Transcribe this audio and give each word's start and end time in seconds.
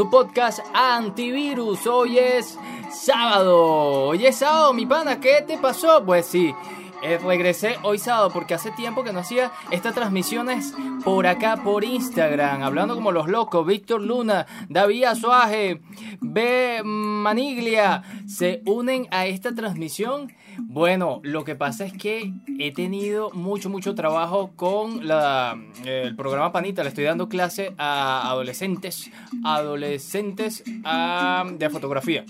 tu 0.00 0.08
podcast 0.08 0.60
antivirus. 0.72 1.86
Hoy 1.86 2.16
es 2.16 2.58
sábado. 2.90 4.06
Hoy 4.06 4.24
es 4.24 4.36
sábado, 4.36 4.72
mi 4.72 4.86
pana. 4.86 5.20
¿Qué 5.20 5.44
te 5.46 5.58
pasó? 5.58 6.02
Pues 6.06 6.24
sí. 6.24 6.54
Eh, 7.02 7.18
regresé 7.18 7.76
hoy 7.82 7.98
sábado 7.98 8.30
porque 8.32 8.54
hace 8.54 8.70
tiempo 8.70 9.04
que 9.04 9.12
no 9.12 9.20
hacía 9.20 9.52
estas 9.70 9.94
transmisiones 9.94 10.72
por 11.04 11.26
acá 11.26 11.58
por 11.62 11.84
Instagram, 11.84 12.62
hablando 12.62 12.94
como 12.94 13.12
los 13.12 13.28
locos. 13.28 13.66
Víctor 13.66 14.00
Luna, 14.00 14.46
David 14.70 15.04
Azuaje, 15.04 15.82
B. 16.20 16.80
Maniglia 16.82 18.02
se 18.26 18.62
unen 18.64 19.06
a 19.10 19.26
esta 19.26 19.54
transmisión 19.54 20.32
bueno, 20.62 21.20
lo 21.22 21.44
que 21.44 21.54
pasa 21.54 21.84
es 21.84 21.92
que 21.92 22.32
he 22.58 22.72
tenido 22.72 23.30
mucho, 23.30 23.68
mucho 23.70 23.94
trabajo 23.94 24.52
con 24.56 25.06
la, 25.06 25.58
el 25.84 26.14
programa 26.16 26.52
Panita. 26.52 26.82
Le 26.82 26.88
estoy 26.90 27.04
dando 27.04 27.28
clase 27.28 27.74
a 27.78 28.28
adolescentes, 28.30 29.10
adolescentes 29.44 30.62
de 30.64 31.70
fotografía. 31.70 32.24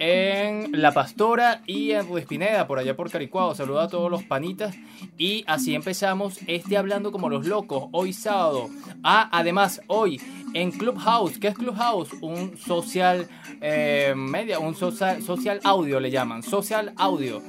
En 0.00 0.80
La 0.80 0.92
Pastora 0.92 1.62
y 1.66 1.90
en 1.90 2.06
Ruiz 2.06 2.24
Pineda, 2.26 2.66
por 2.66 2.78
allá 2.78 2.96
por 2.96 3.10
Caricuado. 3.10 3.54
Saludo 3.54 3.80
a 3.80 3.88
todos 3.88 4.10
los 4.10 4.22
panitas. 4.22 4.76
Y 5.16 5.44
así 5.46 5.74
empezamos 5.74 6.38
este 6.46 6.76
Hablando 6.78 7.10
como 7.10 7.28
los 7.28 7.46
locos, 7.46 7.88
hoy 7.90 8.12
sábado. 8.12 8.68
Ah, 9.02 9.28
además, 9.32 9.82
hoy 9.88 10.20
en 10.54 10.70
Clubhouse. 10.70 11.38
¿Qué 11.38 11.48
es 11.48 11.54
Clubhouse? 11.54 12.12
Un 12.20 12.56
social 12.58 13.28
eh, 13.60 14.14
media, 14.16 14.58
un 14.58 14.74
social, 14.74 15.60
audio 15.64 16.00
le 16.00 16.10
llaman. 16.10 16.42
Social 16.42 16.92
audio, 16.96 17.42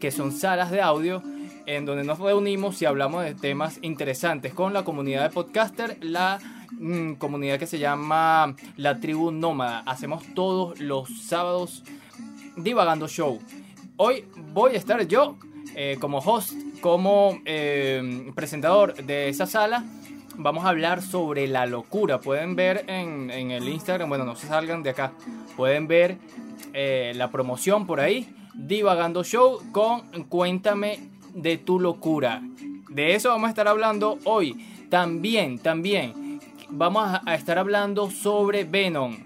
que 0.00 0.10
son 0.10 0.32
salas 0.32 0.70
de 0.70 0.80
audio 0.80 1.22
en 1.66 1.86
donde 1.86 2.04
nos 2.04 2.18
reunimos 2.18 2.80
y 2.82 2.86
hablamos 2.86 3.24
de 3.24 3.34
temas 3.34 3.78
interesantes 3.82 4.52
con 4.52 4.72
la 4.72 4.82
comunidad 4.84 5.22
de 5.22 5.30
podcaster, 5.30 5.96
la 6.00 6.38
mm, 6.72 7.14
comunidad 7.14 7.58
que 7.58 7.66
se 7.66 7.78
llama 7.78 8.54
la 8.76 8.98
tribu 8.98 9.30
nómada. 9.30 9.80
Hacemos 9.86 10.24
todos 10.34 10.80
los 10.80 11.08
sábados 11.24 11.84
divagando 12.56 13.08
show. 13.08 13.38
Hoy 13.96 14.24
voy 14.52 14.74
a 14.74 14.78
estar 14.78 15.06
yo 15.06 15.36
eh, 15.76 15.96
como 16.00 16.18
host, 16.18 16.52
como 16.80 17.38
eh, 17.44 18.30
presentador 18.34 18.94
de 18.96 19.28
esa 19.28 19.46
sala 19.46 19.84
vamos 20.36 20.64
a 20.64 20.70
hablar 20.70 21.02
sobre 21.02 21.46
la 21.46 21.66
locura. 21.66 22.20
Pueden 22.20 22.56
ver 22.56 22.84
en, 22.88 23.30
el 23.30 23.68
Instagram, 23.68 24.08
bueno, 24.08 24.24
no 24.24 24.36
se 24.36 24.46
salgan 24.46 24.82
de 24.82 24.90
acá, 24.90 25.12
pueden 25.56 25.86
ver 25.86 26.18
eh, 26.72 27.12
la 27.14 27.30
promoción 27.30 27.86
por 27.86 28.00
ahí, 28.00 28.34
Divagando 28.54 29.24
Show 29.24 29.60
con 29.72 30.02
Cuéntame 30.24 31.10
de 31.34 31.58
tu 31.58 31.80
locura. 31.80 32.42
De 32.88 33.14
eso 33.14 33.30
vamos 33.30 33.46
a 33.46 33.50
estar 33.50 33.68
hablando 33.68 34.18
hoy. 34.24 34.66
También, 34.90 35.58
también, 35.58 36.40
vamos 36.68 37.20
a 37.24 37.34
estar 37.34 37.58
hablando 37.58 38.10
sobre 38.10 38.64
Venom. 38.64 39.16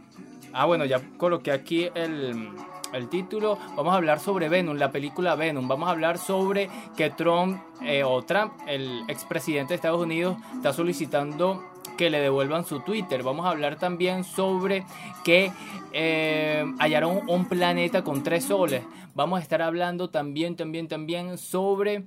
Ah, 0.52 0.66
bueno, 0.66 0.84
ya 0.84 1.00
coloqué 1.18 1.50
aquí 1.50 1.88
el, 1.94 2.50
el 2.92 3.08
título, 3.08 3.58
vamos 3.76 3.92
a 3.92 3.96
hablar 3.96 4.20
sobre 4.20 4.48
Venom, 4.48 4.76
la 4.76 4.90
película 4.90 5.34
Venom. 5.34 5.68
Vamos 5.68 5.88
a 5.88 5.92
hablar 5.92 6.18
sobre 6.18 6.68
que 6.96 7.10
Trump 7.10 7.60
eh, 7.82 8.04
o 8.04 8.22
Trump, 8.22 8.52
el 8.66 9.02
expresidente 9.08 9.70
de 9.70 9.74
Estados 9.76 10.02
Unidos, 10.02 10.36
está 10.54 10.72
solicitando 10.72 11.62
que 11.96 12.10
le 12.10 12.20
devuelvan 12.20 12.64
su 12.64 12.80
Twitter. 12.80 13.22
Vamos 13.22 13.46
a 13.46 13.50
hablar 13.50 13.76
también 13.76 14.24
sobre 14.24 14.84
que 15.24 15.52
eh, 15.92 16.64
hallaron 16.78 17.28
un 17.28 17.46
planeta 17.46 18.04
con 18.04 18.22
tres 18.22 18.44
soles. 18.44 18.82
Vamos 19.14 19.38
a 19.38 19.42
estar 19.42 19.62
hablando 19.62 20.10
también, 20.10 20.56
también, 20.56 20.88
también 20.88 21.38
sobre 21.38 22.04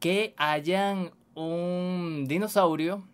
que 0.00 0.34
hayan 0.36 1.12
un 1.34 2.24
dinosaurio 2.26 3.04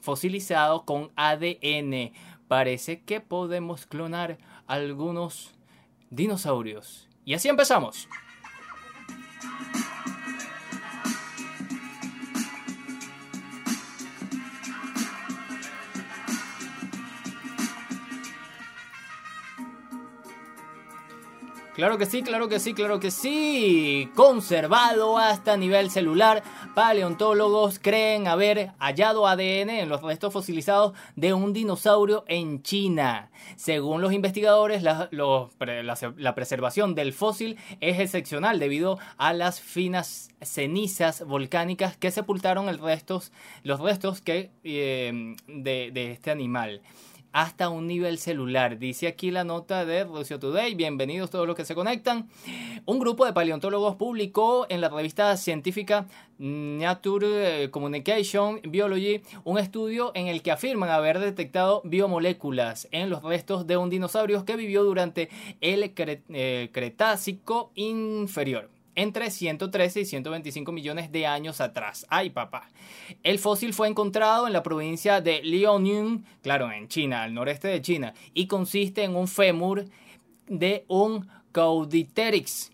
fosilizado 0.00 0.84
con 0.84 1.10
ADN. 1.16 2.12
Parece 2.48 3.02
que 3.02 3.20
podemos 3.20 3.86
clonar 3.86 4.38
algunos 4.66 5.54
dinosaurios. 6.10 7.08
Y 7.24 7.34
así 7.34 7.48
empezamos. 7.48 8.08
Claro 21.74 21.98
que 21.98 22.06
sí, 22.06 22.22
claro 22.22 22.48
que 22.48 22.60
sí, 22.60 22.72
claro 22.72 23.00
que 23.00 23.10
sí. 23.10 24.08
Conservado 24.14 25.18
hasta 25.18 25.56
nivel 25.56 25.90
celular, 25.90 26.44
paleontólogos 26.74 27.78
creen 27.78 28.26
haber 28.26 28.72
hallado 28.78 29.26
ADN 29.26 29.70
en 29.70 29.88
los 29.88 30.02
restos 30.02 30.32
fosilizados 30.32 30.92
de 31.16 31.32
un 31.32 31.52
dinosaurio 31.52 32.24
en 32.26 32.62
China. 32.62 33.30
Según 33.56 34.02
los 34.02 34.12
investigadores, 34.12 34.82
la, 34.82 35.08
preservación 36.34 36.94
del 36.94 37.12
fósil 37.12 37.56
es 37.80 38.00
excepcional 38.00 38.58
debido 38.58 38.98
a 39.16 39.32
las 39.32 39.60
finas 39.60 40.30
cenizas 40.42 41.24
volcánicas 41.24 41.96
que 41.96 42.10
sepultaron 42.10 42.66
los 42.66 42.80
restos 43.80 44.22
eh, 44.64 45.36
de 45.46 46.10
este 46.12 46.30
animal 46.30 46.82
hasta 47.34 47.68
un 47.68 47.88
nivel 47.88 48.18
celular. 48.18 48.78
Dice 48.78 49.08
aquí 49.08 49.32
la 49.32 49.42
nota 49.42 49.84
de 49.84 50.04
Russia 50.04 50.38
Today. 50.38 50.76
Bienvenidos 50.76 51.30
todos 51.30 51.48
los 51.48 51.56
que 51.56 51.64
se 51.64 51.74
conectan. 51.74 52.28
Un 52.86 53.00
grupo 53.00 53.26
de 53.26 53.32
paleontólogos 53.32 53.96
publicó 53.96 54.66
en 54.68 54.80
la 54.80 54.88
revista 54.88 55.36
científica 55.36 56.06
Nature 56.38 57.70
Communication 57.72 58.60
Biology 58.62 59.20
un 59.42 59.58
estudio 59.58 60.12
en 60.14 60.28
el 60.28 60.42
que 60.42 60.52
afirman 60.52 60.90
haber 60.90 61.18
detectado 61.18 61.82
biomoléculas 61.84 62.86
en 62.92 63.10
los 63.10 63.24
restos 63.24 63.66
de 63.66 63.78
un 63.78 63.90
dinosaurio 63.90 64.44
que 64.44 64.54
vivió 64.54 64.84
durante 64.84 65.28
el 65.60 65.92
eh, 65.96 66.70
Cretácico 66.72 67.72
inferior 67.74 68.73
entre 68.94 69.30
113 69.30 70.00
y 70.00 70.04
125 70.04 70.72
millones 70.72 71.12
de 71.12 71.26
años 71.26 71.60
atrás. 71.60 72.06
¡Ay, 72.08 72.30
papá! 72.30 72.70
El 73.22 73.38
fósil 73.38 73.74
fue 73.74 73.88
encontrado 73.88 74.46
en 74.46 74.52
la 74.52 74.62
provincia 74.62 75.20
de 75.20 75.42
Liaoning, 75.42 76.24
claro, 76.42 76.70
en 76.70 76.88
China, 76.88 77.22
al 77.22 77.34
noreste 77.34 77.68
de 77.68 77.82
China, 77.82 78.14
y 78.32 78.46
consiste 78.46 79.04
en 79.04 79.16
un 79.16 79.28
fémur 79.28 79.84
de 80.46 80.84
un 80.88 81.28
Caudipteryx, 81.52 82.72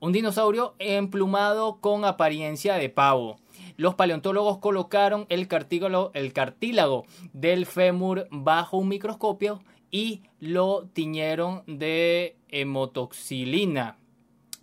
un 0.00 0.12
dinosaurio 0.12 0.74
emplumado 0.78 1.80
con 1.80 2.04
apariencia 2.04 2.74
de 2.74 2.88
pavo. 2.88 3.38
Los 3.76 3.94
paleontólogos 3.94 4.58
colocaron 4.58 5.26
el 5.28 5.48
cartílago, 5.48 6.10
el 6.14 6.32
cartílago 6.32 7.06
del 7.32 7.66
fémur 7.66 8.26
bajo 8.30 8.76
un 8.76 8.88
microscopio 8.88 9.62
y 9.90 10.22
lo 10.38 10.86
tiñeron 10.92 11.62
de 11.66 12.36
hemotoxilina 12.48 13.99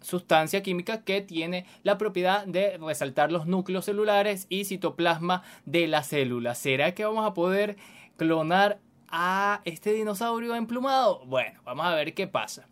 sustancia 0.07 0.63
química 0.63 1.03
que 1.03 1.21
tiene 1.21 1.65
la 1.83 1.97
propiedad 1.97 2.45
de 2.45 2.77
resaltar 2.77 3.29
los 3.29 3.45
núcleos 3.45 3.83
celulares 3.83 4.47
y 4.49 4.63
citoplasma 4.63 5.43
de 5.65 5.87
la 5.87 6.01
célula. 6.01 6.55
¿Será 6.55 6.93
que 6.93 7.03
vamos 7.03 7.25
a 7.25 7.33
poder 7.33 7.75
clonar 8.15 8.79
a 9.09 9.61
este 9.65 9.91
dinosaurio 9.91 10.55
emplumado? 10.55 11.25
Bueno, 11.25 11.59
vamos 11.65 11.85
a 11.85 11.93
ver 11.93 12.13
qué 12.13 12.25
pasa. 12.25 12.67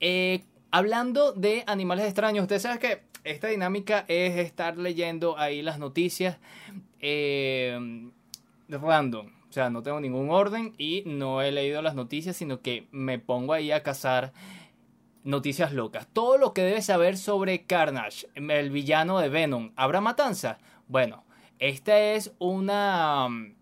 Eh, 0.00 0.42
hablando 0.72 1.32
de 1.32 1.62
animales 1.68 2.06
extraños, 2.06 2.42
ustedes 2.42 2.62
saben 2.62 2.78
que 2.78 3.02
esta 3.22 3.46
dinámica 3.46 4.04
es 4.08 4.36
estar 4.36 4.76
leyendo 4.76 5.38
ahí 5.38 5.62
las 5.62 5.78
noticias 5.78 6.38
eh, 6.98 8.10
random. 8.68 9.28
O 9.48 9.52
sea, 9.52 9.70
no 9.70 9.84
tengo 9.84 10.00
ningún 10.00 10.30
orden 10.30 10.74
y 10.76 11.04
no 11.06 11.40
he 11.40 11.52
leído 11.52 11.80
las 11.82 11.94
noticias, 11.94 12.36
sino 12.36 12.60
que 12.60 12.88
me 12.90 13.20
pongo 13.20 13.52
ahí 13.52 13.70
a 13.70 13.84
cazar 13.84 14.32
Noticias 15.24 15.72
locas. 15.72 16.06
Todo 16.12 16.38
lo 16.38 16.52
que 16.52 16.62
debes 16.62 16.86
saber 16.86 17.16
sobre 17.16 17.64
Carnage, 17.64 18.28
el 18.34 18.70
villano 18.70 19.18
de 19.18 19.28
Venom. 19.28 19.72
¿Habrá 19.74 20.00
matanza? 20.00 20.58
Bueno, 20.86 21.24
esta 21.58 21.98
es 21.98 22.32
una 22.38 23.26
um, 23.26 23.54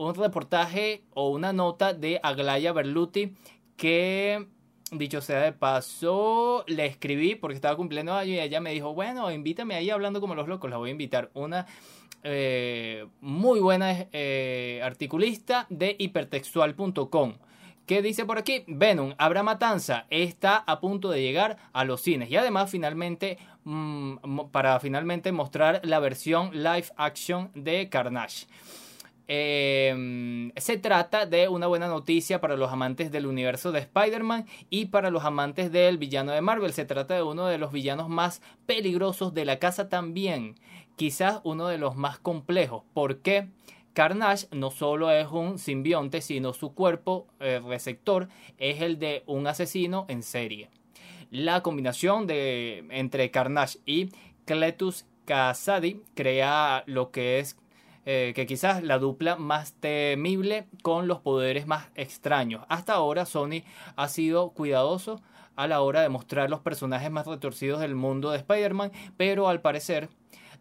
un 0.00 0.14
reportaje 0.14 1.04
o 1.12 1.28
una 1.30 1.52
nota 1.52 1.92
de 1.92 2.20
Aglaya 2.22 2.72
Berluti 2.72 3.34
que 3.76 4.46
dicho 4.92 5.20
sea 5.20 5.40
de 5.40 5.52
paso, 5.52 6.64
le 6.66 6.86
escribí 6.86 7.34
porque 7.34 7.54
estaba 7.54 7.76
cumpliendo 7.76 8.14
año 8.14 8.32
y 8.32 8.40
ella 8.40 8.60
me 8.60 8.72
dijo, 8.72 8.94
bueno, 8.94 9.30
invítame 9.30 9.74
ahí 9.74 9.90
hablando 9.90 10.20
como 10.20 10.34
los 10.34 10.48
locos, 10.48 10.70
la 10.70 10.78
voy 10.78 10.88
a 10.88 10.92
invitar. 10.92 11.30
Una 11.34 11.66
eh, 12.22 13.06
muy 13.20 13.60
buena 13.60 14.06
eh, 14.12 14.80
articulista 14.82 15.66
de 15.68 15.96
hipertextual.com. 15.98 17.34
¿Qué 17.90 18.02
dice 18.02 18.24
por 18.24 18.38
aquí? 18.38 18.62
Venom, 18.68 19.14
habrá 19.18 19.42
matanza, 19.42 20.06
está 20.10 20.58
a 20.58 20.78
punto 20.78 21.10
de 21.10 21.22
llegar 21.22 21.56
a 21.72 21.84
los 21.84 22.00
cines 22.00 22.30
y 22.30 22.36
además 22.36 22.70
finalmente 22.70 23.36
mm, 23.64 24.42
para 24.52 24.78
finalmente 24.78 25.32
mostrar 25.32 25.80
la 25.82 25.98
versión 25.98 26.52
live 26.52 26.84
action 26.96 27.50
de 27.56 27.88
Carnage. 27.88 28.46
Em, 29.26 30.52
se 30.54 30.78
trata 30.78 31.26
de 31.26 31.48
una 31.48 31.66
buena 31.66 31.88
noticia 31.88 32.40
para 32.40 32.56
los 32.56 32.70
amantes 32.70 33.10
del 33.10 33.26
universo 33.26 33.72
de 33.72 33.80
Spider-Man 33.80 34.46
y 34.70 34.86
para 34.86 35.10
los 35.10 35.24
amantes 35.24 35.72
del 35.72 35.98
villano 35.98 36.30
de 36.30 36.42
Marvel. 36.42 36.72
Se 36.72 36.84
trata 36.84 37.14
de 37.14 37.24
uno 37.24 37.46
de 37.46 37.58
los 37.58 37.72
villanos 37.72 38.08
más 38.08 38.40
peligrosos 38.66 39.34
de 39.34 39.44
la 39.44 39.58
casa 39.58 39.88
también. 39.88 40.54
Quizás 40.94 41.40
uno 41.42 41.66
de 41.66 41.78
los 41.78 41.96
más 41.96 42.20
complejos. 42.20 42.84
¿Por 42.94 43.18
qué? 43.18 43.48
Carnage 43.92 44.46
no 44.52 44.70
solo 44.70 45.10
es 45.10 45.28
un 45.28 45.58
simbionte, 45.58 46.20
sino 46.20 46.52
su 46.52 46.74
cuerpo 46.74 47.26
receptor 47.38 48.28
es 48.58 48.82
el 48.82 48.98
de 48.98 49.24
un 49.26 49.46
asesino 49.46 50.06
en 50.08 50.22
serie. 50.22 50.70
La 51.30 51.62
combinación 51.62 52.26
de, 52.26 52.84
entre 52.90 53.30
Carnage 53.30 53.78
y 53.86 54.10
Cletus 54.46 55.06
Kasady 55.26 56.02
crea 56.14 56.82
lo 56.86 57.12
que 57.12 57.38
es 57.38 57.56
eh, 58.04 58.32
que 58.34 58.46
quizás 58.46 58.82
la 58.82 58.98
dupla 58.98 59.36
más 59.36 59.74
temible 59.74 60.66
con 60.82 61.06
los 61.06 61.20
poderes 61.20 61.68
más 61.68 61.88
extraños. 61.94 62.64
Hasta 62.68 62.94
ahora 62.94 63.26
Sony 63.26 63.62
ha 63.94 64.08
sido 64.08 64.50
cuidadoso 64.50 65.20
a 65.54 65.68
la 65.68 65.82
hora 65.82 66.00
de 66.00 66.08
mostrar 66.08 66.50
los 66.50 66.60
personajes 66.60 67.12
más 67.12 67.28
retorcidos 67.28 67.80
del 67.80 67.94
mundo 67.94 68.32
de 68.32 68.38
Spider-Man, 68.38 68.90
pero 69.16 69.48
al 69.48 69.60
parecer 69.60 70.08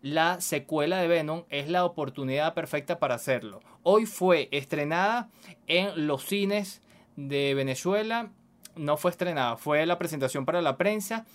la 0.02 0.42
secuela 0.42 0.98
de 0.98 1.08
Venom 1.08 1.44
es 1.50 1.70
la 1.70 1.86
oportunidad 1.86 2.54
perfecta 2.54 3.00
para 3.00 3.16
hacerlo. 3.16 3.62
Hoy 3.84 4.06
fue 4.06 4.50
estrenada 4.52 5.30
en 5.68 6.08
los 6.08 6.24
cines 6.24 6.82
de 7.16 7.54
Venezuela 7.54 8.32
no 8.80 8.98
fue 8.98 9.12
estrenada, 9.12 9.58
fue 9.58 9.86
la 9.86 10.00
presentación 10.00 10.46
para 10.46 10.62
la 10.62 10.78
prensa. 10.78 11.26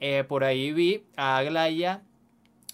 Eh, 0.00 0.24
por 0.26 0.44
ahí 0.44 0.72
vi 0.72 1.04
a 1.16 1.38
Aglaya 1.38 2.02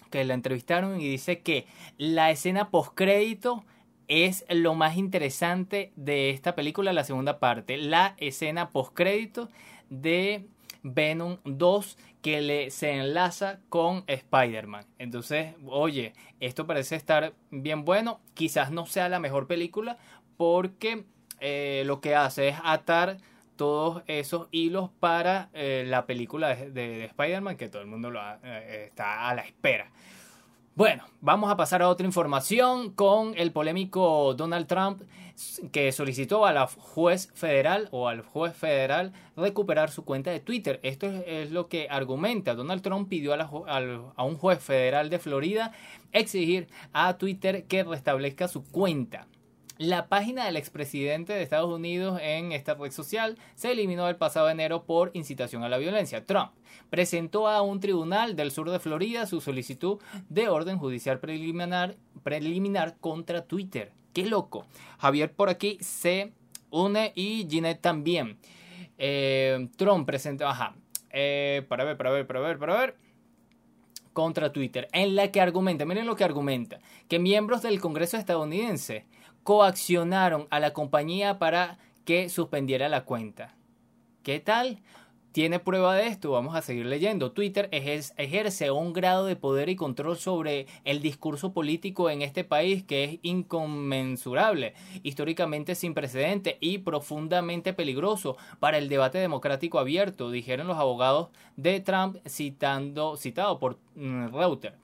que 0.09 0.23
la 0.25 0.33
entrevistaron 0.33 0.99
y 0.99 1.07
dice 1.07 1.39
que 1.41 1.67
la 1.97 2.31
escena 2.31 2.69
postcrédito 2.69 3.63
es 4.07 4.45
lo 4.49 4.75
más 4.75 4.97
interesante 4.97 5.91
de 5.95 6.29
esta 6.29 6.55
película, 6.55 6.93
la 6.93 7.03
segunda 7.03 7.39
parte. 7.39 7.77
La 7.77 8.15
escena 8.17 8.69
postcrédito 8.69 9.49
de 9.89 10.47
Venom 10.87 11.39
2 11.45 11.97
que 12.21 12.41
le, 12.41 12.69
se 12.69 12.91
enlaza 12.91 13.59
con 13.69 14.03
Spider-Man. 14.05 14.85
Entonces, 14.99 15.55
oye, 15.65 16.13
esto 16.39 16.67
parece 16.67 16.95
estar 16.95 17.33
bien 17.49 17.85
bueno. 17.85 18.21
Quizás 18.35 18.71
no 18.71 18.85
sea 18.85 19.09
la 19.09 19.19
mejor 19.19 19.47
película 19.47 19.97
porque 20.37 21.05
eh, 21.39 21.83
lo 21.87 22.01
que 22.01 22.15
hace 22.15 22.49
es 22.49 22.57
atar 22.63 23.17
todos 23.55 24.03
esos 24.05 24.47
hilos 24.51 24.91
para 24.99 25.49
eh, 25.53 25.85
la 25.87 26.05
película 26.05 26.55
de, 26.55 27.05
Spider-Man 27.05 27.57
que 27.57 27.69
todo 27.69 27.81
el 27.81 27.87
mundo 27.87 28.11
lo 28.11 28.21
eh, 28.43 28.85
está 28.87 29.27
a 29.27 29.33
la 29.33 29.41
espera. 29.41 29.89
Bueno, 30.75 31.05
vamos 31.21 31.49
a 31.49 31.55
pasar 31.55 31.81
a 31.81 31.87
otra 31.87 32.05
información 32.05 32.89
con 32.89 33.33
el 33.37 33.53
polémico 33.53 34.33
Donald 34.33 34.67
Trump 34.67 35.03
que 35.71 35.93
solicitó 35.93 36.45
a 36.45 36.51
la 36.51 36.67
juez 36.67 37.31
federal 37.33 37.87
o 37.91 38.09
al 38.09 38.19
juez 38.19 38.53
federal 38.53 39.13
recuperar 39.37 39.89
su 39.89 40.03
cuenta 40.03 40.31
de 40.31 40.41
Twitter. 40.41 40.81
Esto 40.83 41.07
es, 41.07 41.51
lo 41.51 41.69
que 41.69 41.87
argumenta. 41.89 42.55
Donald 42.55 42.81
Trump 42.81 43.07
pidió 43.07 43.33
a, 43.35 43.49
a 44.17 44.23
un 44.25 44.35
juez 44.35 44.59
federal 44.59 45.09
de 45.09 45.19
Florida 45.19 45.71
exigir 46.11 46.67
a 46.91 47.17
Twitter 47.17 47.63
que 47.67 47.85
restablezca 47.85 48.49
su 48.49 48.65
cuenta. 48.65 49.27
La 49.77 50.07
página 50.07 50.45
del 50.45 50.55
expresidente 50.55 51.33
de 51.33 51.41
Estados 51.41 51.69
Unidos 51.69 52.17
en 52.23 52.53
esta 52.53 52.75
red 52.75 52.91
social 52.91 53.37
se 53.55 53.73
eliminó 53.73 54.07
el 54.07 54.15
pasado 54.15 54.49
enero 54.49 54.85
por 54.85 55.11
incitación 55.13 55.63
a 55.63 55.69
la 55.69 55.77
violencia. 55.77 56.25
Trump 56.25 56.51
presentó 56.89 57.49
a 57.49 57.61
un 57.61 57.81
tribunal 57.81 58.37
del 58.37 58.51
sur 58.51 58.69
de 58.69 58.79
Florida 58.79 59.25
su 59.25 59.41
solicitud 59.41 59.99
de 60.29 60.47
orden 60.47 60.77
judicial 60.77 61.19
preliminar, 61.19 61.97
contra 63.01 63.43
Twitter. 63.43 63.91
¡Qué 64.13 64.25
loco! 64.25 64.65
Javier 64.97 65.33
por 65.33 65.49
aquí 65.49 65.77
se 65.81 66.31
une 66.69 67.11
y 67.13 67.45
Ginette 67.49 67.81
también. 67.81 68.37
Eh, 68.97 69.67
Trump 69.75 70.05
presentó, 70.05 70.47
ajá, 70.47 70.73
eh, 71.09 71.65
para 71.67 71.83
ver, 71.83 71.97
para 71.97 72.11
ver, 72.11 72.25
para 72.25 72.39
ver, 72.39 72.57
para 72.57 72.79
ver 72.79 72.95
contra 74.13 74.53
Twitter, 74.53 74.87
en 74.93 75.13
la 75.13 75.29
que 75.29 75.41
argumenta, 75.41 75.83
miren 75.83 76.05
lo 76.05 76.15
que 76.15 76.23
argumenta, 76.23 76.79
que 77.09 77.19
miembros 77.19 77.61
del 77.61 77.81
Congreso 77.81 78.15
estadounidense 78.15 79.05
coaccionaron 79.45 80.47
a 80.49 80.59
la 80.59 80.73
compañía 80.73 81.37
para 81.37 81.77
que 82.03 82.29
suspendiera 82.29 82.89
la 82.89 83.05
cuenta. 83.05 83.53
¿Qué 84.23 84.39
tal? 84.39 84.79
¿Tiene 85.33 85.59
prueba 85.59 85.93
de 85.95 86.07
esto? 86.07 86.31
Vamos 86.31 86.55
a 86.55 86.63
seguir 86.63 86.87
leyendo. 86.87 87.31
Twitter 87.31 87.69
ejerce 87.71 88.71
un 88.71 88.91
grado 88.91 89.27
de 89.27 89.35
poder 89.35 89.69
y 89.69 89.75
control 89.75 90.17
sobre 90.17 90.65
el 90.83 90.99
discurso 90.99 91.53
político 91.53 92.09
en 92.09 92.23
este 92.23 92.43
país 92.43 92.83
que 92.83 93.03
es 93.03 93.19
inconmensurable, 93.21 94.73
históricamente 95.03 95.75
sin 95.75 95.93
precedente 95.93 96.57
y 96.59 96.79
profundamente 96.79 97.71
peligroso 97.73 98.37
para 98.59 98.79
el 98.79 98.89
debate 98.89 99.19
democrático 99.19 99.77
abierto, 99.77 100.31
dijeron 100.31 100.65
los 100.65 100.77
abogados 100.77 101.29
de 101.55 101.81
Trump 101.81 102.17
citando, 102.27 103.15
citado 103.15 103.59
por 103.59 103.77
mm, 103.93 104.29
Reuters. 104.33 104.75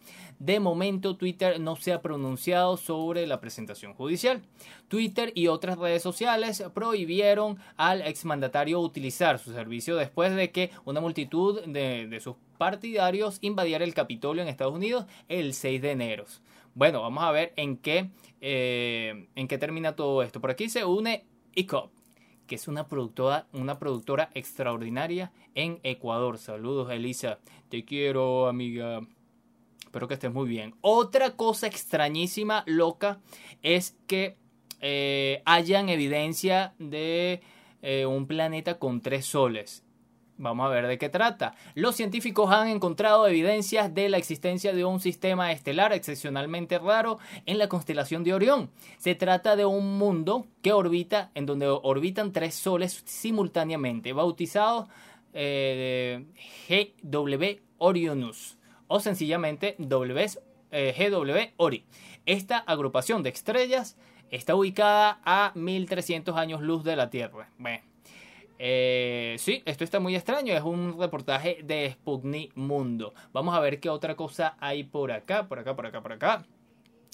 De 0.41 0.59
momento, 0.59 1.17
Twitter 1.17 1.59
no 1.59 1.75
se 1.75 1.93
ha 1.93 2.01
pronunciado 2.01 2.75
sobre 2.75 3.27
la 3.27 3.39
presentación 3.39 3.93
judicial. 3.93 4.41
Twitter 4.88 5.31
y 5.35 5.45
otras 5.45 5.77
redes 5.77 6.01
sociales 6.01 6.63
prohibieron 6.73 7.59
al 7.77 8.01
exmandatario 8.01 8.79
utilizar 8.79 9.38
su 9.38 9.53
servicio 9.53 9.97
después 9.97 10.35
de 10.35 10.49
que 10.49 10.71
una 10.83 10.99
multitud 10.99 11.61
de, 11.65 12.19
sus 12.21 12.38
partidarios 12.57 13.38
invadiera 13.41 13.85
el 13.85 13.93
Capitolio 13.93 14.41
en 14.41 14.49
Estados 14.49 14.73
Unidos 14.73 15.05
el 15.29 15.53
6 15.53 15.79
de 15.79 15.91
enero. 15.91 16.25
Bueno, 16.73 17.03
vamos 17.03 17.23
a 17.23 17.29
ver 17.29 17.53
en 17.55 17.77
qué, 17.77 18.09
eh, 18.41 19.27
en 19.35 19.47
qué 19.47 19.59
termina 19.59 19.95
todo 19.95 20.23
esto. 20.23 20.41
Por 20.41 20.49
aquí 20.49 20.69
se 20.69 20.85
une 20.85 21.23
ICOP, 21.53 21.91
que 22.47 22.55
es 22.55 22.67
una 22.67 22.87
productora, 22.87 23.45
una 23.53 23.77
productora 23.77 24.31
extraordinaria 24.33 25.31
en 25.53 25.79
Ecuador. 25.83 26.39
Saludos, 26.39 26.89
Elisa. 26.89 27.37
Te 27.69 27.85
quiero, 27.85 28.47
amiga. 28.47 29.01
Espero 29.91 30.07
que 30.07 30.13
estés 30.13 30.31
muy 30.31 30.47
bien. 30.47 30.73
Otra 30.79 31.31
cosa 31.31 31.67
extrañísima, 31.67 32.63
loca, 32.65 33.19
es 33.61 33.97
que 34.07 34.38
eh, 34.79 35.41
hayan 35.43 35.89
evidencia 35.89 36.73
de 36.79 37.41
eh, 37.81 38.05
un 38.05 38.25
planeta 38.25 38.79
con 38.79 39.01
tres 39.01 39.25
soles. 39.25 39.83
Vamos 40.38 40.65
a 40.65 40.69
ver 40.69 40.88
de 40.88 40.97
qué 40.97 41.09
trata. 41.09 41.55
Los 41.75 41.97
científicos 41.97 42.49
han 42.53 42.69
encontrado 42.69 43.27
evidencias 43.27 43.93
de 43.93 44.07
la 44.07 44.15
existencia 44.15 44.71
de 44.71 44.85
un 44.85 45.01
sistema 45.01 45.51
estelar 45.51 45.91
excepcionalmente 45.91 46.79
raro 46.79 47.19
en 47.45 47.57
la 47.57 47.67
constelación 47.67 48.23
de 48.23 48.33
Orión. 48.33 48.71
Se 48.97 49.13
trata 49.13 49.57
de 49.57 49.65
un 49.65 49.97
mundo 49.97 50.47
que 50.61 50.71
orbita, 50.71 51.31
en 51.35 51.45
donde 51.45 51.67
orbitan 51.67 52.31
tres 52.31 52.55
soles 52.55 53.03
simultáneamente, 53.03 54.13
bautizados 54.13 54.87
eh, 55.33 56.23
GW 56.69 57.59
Orionus 57.77 58.55
o 58.91 58.99
sencillamente 58.99 59.77
eh, 60.71 60.93
GW 60.97 61.53
Ori. 61.57 61.85
Esta 62.25 62.57
agrupación 62.57 63.23
de 63.23 63.29
estrellas 63.29 63.97
está 64.29 64.53
ubicada 64.53 65.19
a 65.23 65.53
1300 65.55 66.35
años 66.35 66.61
luz 66.61 66.83
de 66.83 66.97
la 66.97 67.09
Tierra. 67.09 67.49
Bueno, 67.57 67.79
eh, 68.59 69.35
sí, 69.39 69.63
esto 69.65 69.85
está 69.85 70.01
muy 70.01 70.16
extraño. 70.16 70.54
Es 70.54 70.63
un 70.63 70.99
reportaje 70.99 71.59
de 71.63 71.92
Sputnik 71.92 72.56
Mundo. 72.56 73.13
Vamos 73.31 73.56
a 73.56 73.61
ver 73.61 73.80
qué 73.80 73.89
otra 73.89 74.16
cosa 74.16 74.57
hay 74.59 74.83
por 74.83 75.13
acá, 75.13 75.47
por 75.47 75.59
acá, 75.59 75.73
por 75.73 75.85
acá, 75.85 76.01
por 76.01 76.11
acá. 76.11 76.45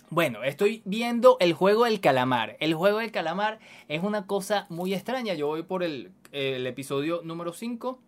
Bueno, 0.09 0.43
estoy 0.43 0.81
viendo 0.83 1.37
el 1.39 1.53
juego 1.53 1.83
del 1.83 1.99
calamar. 1.99 2.57
El 2.59 2.73
juego 2.73 2.97
del 2.97 3.11
calamar 3.11 3.59
es 3.87 4.01
una 4.01 4.25
cosa 4.25 4.65
muy 4.69 4.95
extraña. 4.95 5.35
Yo 5.35 5.45
voy 5.45 5.61
por 5.61 5.83
el, 5.83 6.11
el 6.31 6.65
episodio 6.65 7.21
número 7.23 7.53
5. 7.53 7.99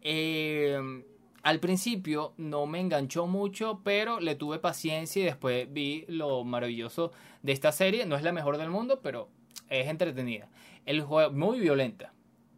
Eh, 0.00 1.04
al 1.42 1.60
principio 1.60 2.34
no 2.36 2.66
me 2.66 2.80
enganchó 2.80 3.26
mucho, 3.26 3.80
pero 3.84 4.20
le 4.20 4.34
tuve 4.34 4.58
paciencia 4.58 5.22
y 5.22 5.26
después 5.26 5.72
vi 5.72 6.04
lo 6.08 6.44
maravilloso 6.44 7.12
de 7.42 7.52
esta 7.52 7.72
serie. 7.72 8.06
No 8.06 8.16
es 8.16 8.22
la 8.22 8.32
mejor 8.32 8.58
del 8.58 8.70
mundo, 8.70 9.00
pero 9.02 9.28
es 9.68 9.86
entretenida. 9.88 10.48
El 10.84 11.02
juego 11.02 11.32
muy 11.32 11.60
violenta, 11.60 12.12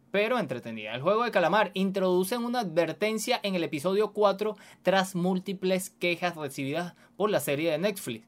pero 0.09 0.39
entretenida. 0.39 0.95
El 0.95 1.01
juego 1.01 1.23
de 1.23 1.31
calamar 1.31 1.71
introduce 1.73 2.37
una 2.37 2.61
advertencia 2.61 3.39
en 3.43 3.55
el 3.55 3.63
episodio 3.63 4.13
4 4.13 4.57
tras 4.81 5.15
múltiples 5.15 5.89
quejas 5.89 6.35
recibidas 6.35 6.95
por 7.17 7.29
la 7.29 7.39
serie 7.39 7.71
de 7.71 7.77
Netflix. 7.77 8.25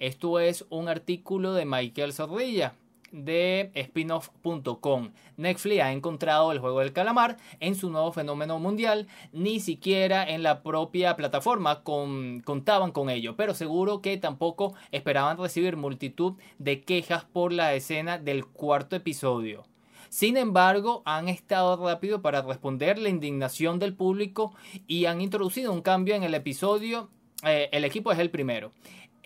Esto 0.00 0.40
es 0.40 0.64
un 0.70 0.88
artículo 0.88 1.54
de 1.54 1.64
Michael 1.64 2.12
Zorrilla 2.12 2.74
de 3.12 3.70
spinoff.com. 3.76 5.10
Netflix 5.36 5.82
ha 5.82 5.92
encontrado 5.92 6.52
el 6.52 6.58
juego 6.58 6.80
del 6.80 6.92
calamar 6.92 7.36
en 7.60 7.74
su 7.74 7.90
nuevo 7.90 8.12
fenómeno 8.12 8.58
mundial, 8.58 9.06
ni 9.32 9.60
siquiera 9.60 10.28
en 10.28 10.42
la 10.42 10.62
propia 10.62 11.16
plataforma 11.16 11.82
contaban 11.82 12.92
con 12.92 13.10
ello, 13.10 13.36
pero 13.36 13.54
seguro 13.54 14.00
que 14.02 14.16
tampoco 14.16 14.74
esperaban 14.92 15.38
recibir 15.38 15.76
multitud 15.76 16.34
de 16.58 16.82
quejas 16.82 17.24
por 17.24 17.52
la 17.52 17.74
escena 17.74 18.18
del 18.18 18.46
cuarto 18.46 18.96
episodio. 18.96 19.64
Sin 20.08 20.36
embargo, 20.36 21.02
han 21.04 21.28
estado 21.28 21.76
rápido 21.76 22.22
para 22.22 22.42
responder 22.42 22.98
la 22.98 23.10
indignación 23.10 23.78
del 23.78 23.94
público 23.94 24.54
y 24.86 25.04
han 25.04 25.20
introducido 25.20 25.72
un 25.72 25.82
cambio 25.82 26.14
en 26.14 26.22
el 26.22 26.34
episodio. 26.34 27.10
Eh, 27.44 27.68
el 27.72 27.84
equipo 27.84 28.10
es 28.10 28.18
el 28.18 28.30
primero. 28.30 28.72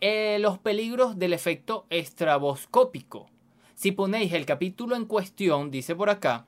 Eh, 0.01 0.39
los 0.41 0.59
peligros 0.59 1.19
del 1.19 1.33
efecto 1.33 1.87
estraboscópico 1.89 3.32
si 3.83 3.91
ponéis 3.91 4.33
el 4.33 4.47
capítulo 4.47 4.95
en 4.95 5.07
cuestión, 5.07 5.73
dice 5.73 5.97
por 5.97 6.09
acá, 6.09 6.47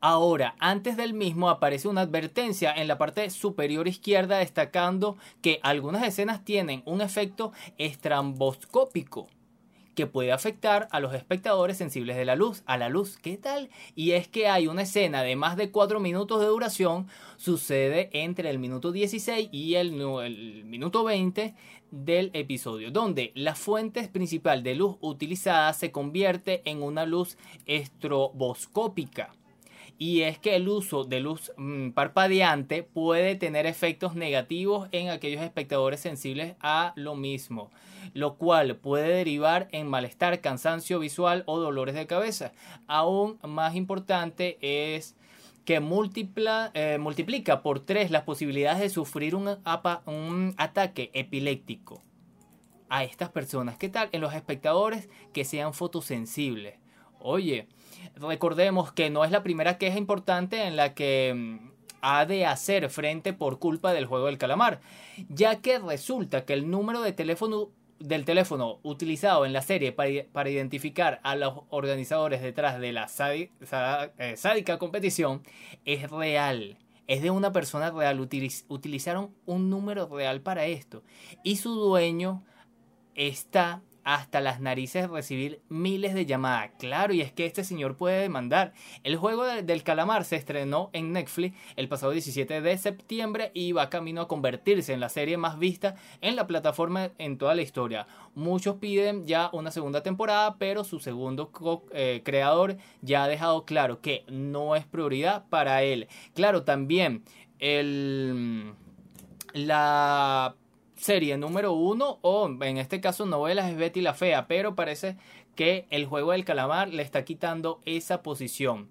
Ahora, 0.00 0.54
antes 0.58 0.96
del 0.96 1.12
mismo 1.12 1.50
aparece 1.50 1.86
una 1.86 2.00
advertencia 2.00 2.72
en 2.72 2.88
la 2.88 2.96
parte 2.96 3.28
superior 3.28 3.86
izquierda 3.86 4.38
destacando 4.38 5.18
que 5.42 5.60
algunas 5.62 6.02
escenas 6.04 6.42
tienen 6.46 6.82
un 6.86 7.02
efecto 7.02 7.52
estramboscópico 7.76 9.28
que 9.94 10.06
puede 10.06 10.32
afectar 10.32 10.88
a 10.90 11.00
los 11.00 11.14
espectadores 11.14 11.76
sensibles 11.76 12.16
de 12.16 12.24
la 12.24 12.36
luz, 12.36 12.62
a 12.66 12.76
la 12.76 12.88
luz. 12.88 13.18
¿Qué 13.18 13.36
tal? 13.36 13.70
Y 13.94 14.12
es 14.12 14.28
que 14.28 14.48
hay 14.48 14.66
una 14.66 14.82
escena 14.82 15.22
de 15.22 15.36
más 15.36 15.56
de 15.56 15.70
4 15.70 16.00
minutos 16.00 16.40
de 16.40 16.46
duración, 16.46 17.08
sucede 17.36 18.10
entre 18.12 18.50
el 18.50 18.58
minuto 18.58 18.92
16 18.92 19.48
y 19.52 19.74
el, 19.74 19.92
minuto 19.92 21.04
20 21.04 21.54
del 21.90 22.30
episodio, 22.34 22.90
donde 22.90 23.32
la 23.34 23.54
fuente 23.54 24.06
principal 24.08 24.62
de 24.62 24.74
luz 24.74 24.96
utilizada 25.00 25.72
se 25.72 25.90
convierte 25.90 26.62
en 26.64 26.82
una 26.82 27.04
luz 27.04 27.36
estroboscópica 27.66 29.32
y 30.00 30.22
es 30.22 30.38
que 30.38 30.56
el 30.56 30.66
uso 30.66 31.04
de 31.04 31.20
luz 31.20 31.52
mm, 31.58 31.90
parpadeante 31.90 32.82
puede 32.82 33.36
tener 33.36 33.66
efectos 33.66 34.14
negativos 34.14 34.88
en 34.92 35.10
aquellos 35.10 35.42
espectadores 35.42 36.00
sensibles 36.00 36.56
a 36.60 36.94
lo 36.96 37.16
mismo, 37.16 37.70
lo 38.14 38.36
cual 38.36 38.76
puede 38.76 39.08
derivar 39.08 39.68
en 39.72 39.88
malestar, 39.88 40.40
cansancio 40.40 40.98
visual 40.98 41.42
o 41.46 41.58
dolores 41.58 41.94
de 41.94 42.06
cabeza. 42.06 42.52
Aún 42.86 43.38
más 43.42 43.74
importante 43.74 44.58
es 44.60 45.16
que 45.64 45.76
eh, 45.76 46.98
multiplica 46.98 47.62
por 47.62 47.80
tres 47.80 48.10
las 48.10 48.22
posibilidades 48.22 48.80
de 48.80 48.90
sufrir 48.90 49.34
un, 49.34 49.48
un 50.06 50.54
ataque 50.56 51.10
epiléptico 51.14 52.02
a 52.88 53.04
estas 53.04 53.28
personas. 53.28 53.76
¿Qué 53.78 53.88
tal? 53.88 54.08
En 54.12 54.20
los 54.20 54.34
espectadores 54.34 55.08
que 55.32 55.44
sean 55.44 55.72
fotosensibles. 55.72 56.74
Oye, 57.20 57.68
recordemos 58.16 58.92
que 58.92 59.10
no 59.10 59.24
es 59.24 59.30
la 59.30 59.42
primera 59.42 59.78
queja 59.78 59.98
importante 59.98 60.64
en 60.64 60.76
la 60.76 60.94
que 60.94 61.32
mm, 61.34 61.70
ha 62.02 62.26
de 62.26 62.46
hacer 62.46 62.88
frente 62.90 63.32
por 63.32 63.58
culpa 63.58 63.92
del 63.92 64.06
juego 64.06 64.26
del 64.26 64.38
calamar, 64.38 64.80
ya 65.28 65.60
que 65.60 65.78
resulta 65.78 66.44
que 66.44 66.54
el 66.54 66.70
número 66.70 67.02
de 67.02 67.12
teléfono 67.12 67.70
del 68.00 68.24
teléfono 68.24 68.80
utilizado 68.82 69.46
en 69.46 69.52
la 69.52 69.62
serie 69.62 69.92
para, 69.92 70.50
identificar 70.50 71.20
a 71.22 71.36
los 71.36 71.60
organizadores 71.68 72.42
detrás 72.42 72.80
de 72.80 72.92
la 72.92 73.08
eh, 74.18 74.36
sádica 74.36 74.78
competición 74.78 75.42
es 75.84 76.10
real. 76.10 76.78
Es 77.06 77.22
de 77.22 77.30
una 77.30 77.52
persona 77.52 77.90
real. 77.90 78.20
utilizaron 78.20 79.34
un 79.46 79.68
número 79.68 80.08
real 80.08 80.40
para 80.40 80.66
esto. 80.66 81.02
Y 81.42 81.56
su 81.56 81.74
dueño 81.74 82.42
está 83.14 83.82
hasta 84.04 84.40
las 84.40 84.60
narices 84.60 85.08
recibir 85.08 85.60
miles 85.68 86.14
de 86.14 86.26
llamadas. 86.26 86.70
Claro, 86.78 87.12
y 87.12 87.20
es 87.20 87.32
que 87.32 87.46
este 87.46 87.64
señor 87.64 87.96
puede 87.96 88.20
demandar. 88.20 88.72
El 89.04 89.16
juego 89.16 89.44
del 89.44 89.82
calamar 89.82 90.24
se 90.24 90.36
estrenó 90.36 90.90
en 90.92 91.12
Netflix 91.12 91.56
el 91.76 91.88
pasado 91.88 92.12
17 92.12 92.60
de 92.60 92.78
septiembre 92.78 93.50
y 93.54 93.72
va 93.72 93.90
camino 93.90 94.22
a 94.22 94.28
convertirse 94.28 94.92
en 94.92 95.00
la 95.00 95.08
serie 95.08 95.36
más 95.36 95.58
vista 95.58 95.96
en 96.20 96.36
la 96.36 96.46
plataforma 96.46 97.10
en 97.18 97.38
toda 97.38 97.54
la 97.54 97.62
historia. 97.62 98.06
Muchos 98.34 98.76
piden 98.76 99.26
ya 99.26 99.50
una 99.52 99.70
segunda 99.70 100.02
temporada, 100.02 100.56
pero 100.58 100.84
su 100.84 101.00
segundo 101.00 101.50
eh, 101.92 102.22
creador 102.24 102.76
ya 103.02 103.24
ha 103.24 103.28
dejado 103.28 103.64
claro 103.64 104.00
que 104.00 104.24
no 104.28 104.76
es 104.76 104.84
prioridad 104.86 105.44
para 105.48 105.82
él. 105.82 106.08
Claro, 106.34 106.62
también 106.62 107.24
el 107.58 108.74
la 109.52 110.54
serie 111.00 111.38
número 111.38 111.72
uno 111.72 112.18
o 112.20 112.46
en 112.60 112.76
este 112.76 113.00
caso 113.00 113.24
novelas 113.24 113.70
es 113.70 113.76
Betty 113.76 114.02
la 114.02 114.12
Fea, 114.12 114.46
pero 114.46 114.74
parece 114.74 115.16
que 115.56 115.86
el 115.90 116.04
juego 116.04 116.32
del 116.32 116.44
calamar 116.44 116.88
le 116.90 117.02
está 117.02 117.24
quitando 117.24 117.80
esa 117.86 118.22
posición. 118.22 118.90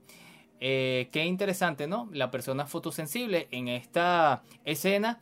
Eh, 0.59 1.07
qué 1.11 1.25
interesante, 1.25 1.87
¿no? 1.87 2.09
La 2.11 2.31
persona 2.31 2.65
fotosensible 2.65 3.47
en 3.51 3.67
esta 3.67 4.43
escena 4.65 5.21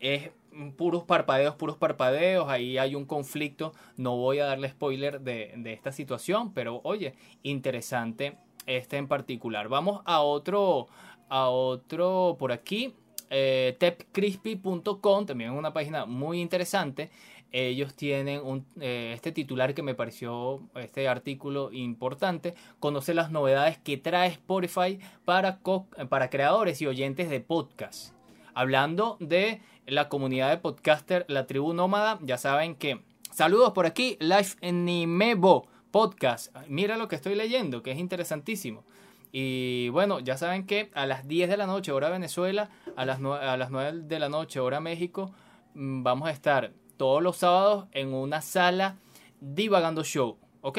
es 0.00 0.30
puros 0.76 1.02
parpadeos, 1.04 1.56
puros 1.56 1.76
parpadeos, 1.76 2.48
ahí 2.48 2.78
hay 2.78 2.94
un 2.94 3.04
conflicto, 3.04 3.72
no 3.96 4.16
voy 4.16 4.38
a 4.38 4.46
darle 4.46 4.68
spoiler 4.68 5.20
de, 5.20 5.52
de 5.56 5.72
esta 5.72 5.92
situación, 5.92 6.52
pero 6.52 6.80
oye, 6.84 7.14
interesante 7.42 8.38
este 8.66 8.96
en 8.96 9.08
particular. 9.08 9.68
Vamos 9.68 10.02
a 10.04 10.20
otro, 10.20 10.86
a 11.28 11.48
otro 11.48 12.36
por 12.38 12.52
aquí, 12.52 12.94
eh, 13.34 13.76
tepcrispy.com, 13.78 15.24
también 15.26 15.52
es 15.52 15.58
una 15.58 15.72
página 15.72 16.04
muy 16.04 16.40
interesante. 16.40 17.10
Ellos 17.50 17.94
tienen 17.94 18.42
un, 18.44 18.66
eh, 18.80 19.12
este 19.14 19.32
titular 19.32 19.74
que 19.74 19.82
me 19.82 19.94
pareció, 19.94 20.60
este 20.74 21.08
artículo 21.08 21.72
importante. 21.72 22.54
Conoce 22.78 23.14
las 23.14 23.30
novedades 23.30 23.78
que 23.78 23.96
trae 23.96 24.28
Spotify 24.28 24.98
para, 25.24 25.60
para 26.08 26.30
creadores 26.30 26.82
y 26.82 26.86
oyentes 26.86 27.30
de 27.30 27.40
podcast. 27.40 28.14
Hablando 28.54 29.16
de 29.18 29.62
la 29.86 30.10
comunidad 30.10 30.50
de 30.50 30.58
podcaster, 30.58 31.24
la 31.28 31.46
tribu 31.46 31.72
nómada, 31.72 32.18
ya 32.22 32.36
saben 32.36 32.74
que... 32.74 33.00
Saludos 33.30 33.72
por 33.72 33.86
aquí, 33.86 34.18
Live 34.20 34.56
en 34.60 34.84
Nimebo 34.84 35.66
Podcast. 35.90 36.54
Mira 36.68 36.98
lo 36.98 37.08
que 37.08 37.16
estoy 37.16 37.34
leyendo, 37.34 37.82
que 37.82 37.92
es 37.92 37.98
interesantísimo. 37.98 38.84
Y 39.32 39.88
bueno, 39.88 40.20
ya 40.20 40.36
saben 40.36 40.66
que 40.66 40.90
a 40.94 41.06
las 41.06 41.26
10 41.26 41.48
de 41.48 41.56
la 41.56 41.66
noche, 41.66 41.90
hora 41.90 42.10
Venezuela, 42.10 42.68
a 42.96 43.06
las, 43.06 43.18
9, 43.18 43.44
a 43.44 43.56
las 43.56 43.70
9 43.70 44.02
de 44.04 44.18
la 44.18 44.28
noche, 44.28 44.60
hora 44.60 44.78
México, 44.78 45.32
mm, 45.74 46.02
vamos 46.02 46.28
a 46.28 46.32
estar 46.32 46.72
todos 46.98 47.22
los 47.22 47.38
sábados 47.38 47.86
en 47.92 48.12
una 48.12 48.42
sala 48.42 48.98
divagando 49.40 50.04
show, 50.04 50.36
¿ok? 50.60 50.78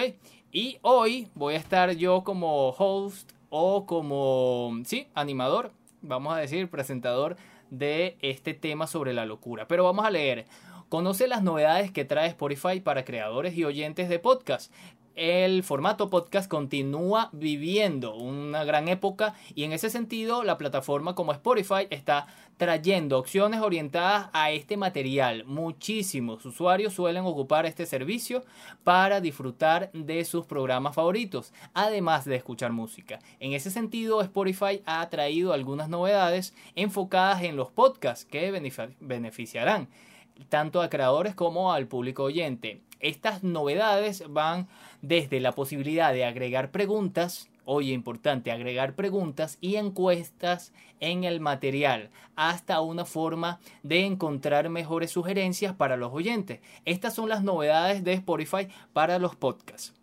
Y 0.51 0.77
hoy 0.83 1.29
voy 1.33 1.55
a 1.55 1.57
estar 1.57 1.91
yo 1.93 2.24
como 2.24 2.69
host 2.69 3.31
o 3.50 3.88
como, 3.88 4.72
sí, 4.86 5.07
animador, 5.15 5.72
vamos 6.01 6.36
a 6.36 6.38
decir, 6.38 6.69
presentador 6.69 7.38
de 7.72 8.17
este 8.22 8.53
tema 8.53 8.86
sobre 8.86 9.13
la 9.13 9.25
locura. 9.25 9.67
Pero 9.67 9.83
vamos 9.83 10.05
a 10.05 10.12
leer. 10.12 10.45
Conoce 10.89 11.27
las 11.27 11.41
novedades 11.41 11.89
que 11.91 12.05
trae 12.05 12.27
Spotify 12.29 12.79
para 12.79 13.03
creadores 13.03 13.57
y 13.57 13.63
oyentes 13.63 14.10
de 14.10 14.19
podcast 14.19 14.72
el 15.15 15.63
formato 15.63 16.10
podcast 16.10 16.50
continúa 16.50 17.29
viviendo 17.32 18.15
una 18.15 18.63
gran 18.63 18.88
época 18.88 19.36
y 19.53 19.63
en 19.63 19.74
ese 19.74 19.89
sentido 19.89 20.43
la 20.43 20.58
plataforma 20.58 21.15
como 21.15 21.32
Spotify 21.32 21.88
está 21.89 22.27
trayendo 22.58 23.17
opciones 23.17 23.62
orientadas 23.62 24.29
a 24.34 24.51
este 24.51 24.77
material. 24.77 25.43
Muchísimos 25.46 26.46
usuarios 26.46 26.93
suelen 26.93 27.25
ocupar 27.25 27.65
este 27.65 27.86
servicio 27.86 28.43
para 28.84 29.22
disfrutar 29.22 29.91
de 29.93 30.24
sus 30.25 30.46
programas 30.46 30.96
favoritos, 30.96 31.53
además 31.74 32.25
de 32.25 32.36
escuchar 32.36 32.72
música. 32.72 33.20
En 33.39 33.53
ese 33.53 33.72
sentido, 33.72 34.22
Spotify 34.22 34.82
ha 34.86 35.08
traído 35.10 35.53
algunas 35.53 35.89
novedades 35.89 36.53
enfocadas 36.75 37.43
en 37.43 37.55
los 37.55 37.70
podcasts 37.70 38.25
que 38.25 38.51
beneficiarán 39.00 39.88
tanto 40.50 40.82
a 40.82 40.90
creadores 40.90 41.36
como 41.36 41.74
al 41.74 41.88
público 41.88 42.24
oyente. 42.24 42.82
Estas 43.00 43.44
novedades 43.44 44.24
van 44.30 44.68
desde 45.02 45.40
la 45.40 45.52
posibilidad 45.52 46.13
de 46.13 46.25
agregar 46.25 46.72
preguntas, 46.72 47.50
oye 47.66 47.92
importante, 47.92 48.52
agregar 48.52 48.96
preguntas 48.96 49.58
y 49.60 49.75
encuestas 49.75 50.74
en 51.00 51.25
el 51.25 51.42
material, 51.42 52.10
hasta 52.36 52.80
una 52.80 53.04
forma 53.04 53.60
de 53.84 54.06
encontrar 54.06 54.70
mejores 54.70 55.12
sugerencias 55.12 55.75
para 55.75 55.98
los 55.98 56.13
oyentes. 56.13 56.62
Estas 56.86 57.13
son 57.13 57.28
las 57.28 57.44
novedades 57.44 58.04
de 58.04 58.13
Spotify 58.13 58.70
para 58.94 59.20
los 59.20 59.36
podcasts. 59.36 59.94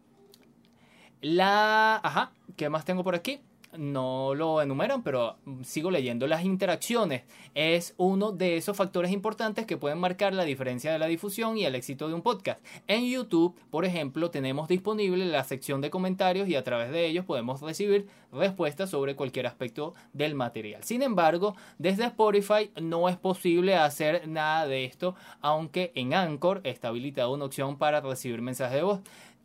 La... 1.22 2.00
Ajá, 2.02 2.32
¿qué 2.56 2.68
más 2.68 2.84
tengo 2.84 3.02
por 3.02 3.14
aquí? 3.14 3.40
No 3.76 4.34
lo 4.34 4.60
enumeran, 4.60 5.02
pero 5.02 5.36
sigo 5.62 5.90
leyendo. 5.90 6.26
Las 6.26 6.44
interacciones 6.44 7.22
es 7.54 7.94
uno 7.96 8.32
de 8.32 8.56
esos 8.56 8.76
factores 8.76 9.12
importantes 9.12 9.66
que 9.66 9.76
pueden 9.76 9.98
marcar 9.98 10.34
la 10.34 10.44
diferencia 10.44 10.92
de 10.92 10.98
la 10.98 11.06
difusión 11.06 11.56
y 11.56 11.64
el 11.64 11.74
éxito 11.74 12.08
de 12.08 12.14
un 12.14 12.22
podcast. 12.22 12.64
En 12.86 13.08
YouTube, 13.08 13.54
por 13.70 13.84
ejemplo, 13.84 14.30
tenemos 14.30 14.68
disponible 14.68 15.26
la 15.26 15.44
sección 15.44 15.80
de 15.80 15.90
comentarios 15.90 16.48
y 16.48 16.56
a 16.56 16.64
través 16.64 16.90
de 16.90 17.06
ellos 17.06 17.24
podemos 17.24 17.60
recibir 17.60 18.08
respuestas 18.32 18.90
sobre 18.90 19.16
cualquier 19.16 19.46
aspecto 19.46 19.94
del 20.12 20.34
material. 20.34 20.84
Sin 20.84 21.02
embargo, 21.02 21.56
desde 21.78 22.04
Spotify 22.04 22.70
no 22.80 23.08
es 23.08 23.16
posible 23.16 23.76
hacer 23.76 24.28
nada 24.28 24.66
de 24.66 24.84
esto, 24.84 25.14
aunque 25.40 25.92
en 25.94 26.14
Anchor 26.14 26.60
está 26.64 26.88
habilitada 26.88 27.28
una 27.28 27.44
opción 27.44 27.76
para 27.76 28.00
recibir 28.00 28.42
mensajes 28.42 28.76
de 28.76 28.82
voz. 28.82 29.00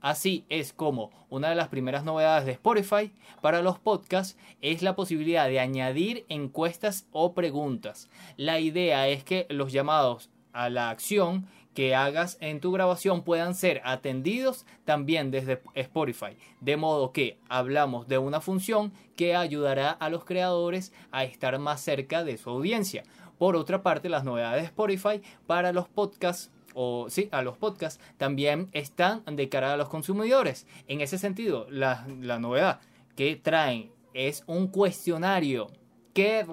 Así 0.05 0.45
es 0.49 0.71
como 0.71 1.09
una 1.31 1.49
de 1.49 1.55
las 1.55 1.69
primeras 1.69 2.03
novedades 2.03 2.45
de 2.45 2.51
Spotify 2.51 3.11
para 3.41 3.63
los 3.63 3.79
podcasts 3.79 4.37
es 4.61 4.83
la 4.83 4.95
posibilidad 4.95 5.47
de 5.47 5.59
añadir 5.59 6.27
encuestas 6.29 7.07
o 7.11 7.33
preguntas. 7.33 8.07
La 8.37 8.59
idea 8.59 9.07
es 9.07 9.23
que 9.23 9.47
los 9.49 9.71
llamados 9.71 10.29
a 10.53 10.69
la 10.69 10.91
acción 10.91 11.47
que 11.73 11.95
hagas 11.95 12.37
en 12.39 12.59
tu 12.59 12.71
grabación 12.71 13.23
puedan 13.23 13.55
ser 13.55 13.81
atendidos 13.83 14.67
también 14.85 15.31
desde 15.31 15.63
Spotify. 15.73 16.37
De 16.61 16.77
modo 16.77 17.11
que 17.11 17.39
hablamos 17.49 18.07
de 18.07 18.19
una 18.19 18.41
función 18.41 18.93
que 19.15 19.35
ayudará 19.35 19.89
a 19.89 20.11
los 20.11 20.23
creadores 20.23 20.93
a 21.09 21.23
estar 21.23 21.57
más 21.57 21.81
cerca 21.81 22.23
de 22.23 22.37
su 22.37 22.51
audiencia. 22.51 23.05
Por 23.39 23.55
otra 23.55 23.81
parte, 23.81 24.09
las 24.09 24.23
novedades 24.23 24.61
de 24.61 24.67
Spotify 24.67 25.23
para 25.47 25.73
los 25.73 25.89
podcasts 25.89 26.51
o 26.75 27.09
sí, 27.09 27.29
a 27.31 27.41
los 27.41 27.57
podcasts, 27.57 28.03
también 28.17 28.69
están 28.73 29.23
de 29.25 29.49
cara 29.49 29.73
a 29.73 29.77
los 29.77 29.89
consumidores. 29.89 30.67
En 30.87 31.01
ese 31.01 31.17
sentido, 31.17 31.65
la, 31.71 32.05
novedad 32.39 32.79
que 33.15 33.35
traen 33.37 33.91
es 34.13 34.43
un 34.45 34.67
cuestionario 34.67 35.67
que 36.13 36.45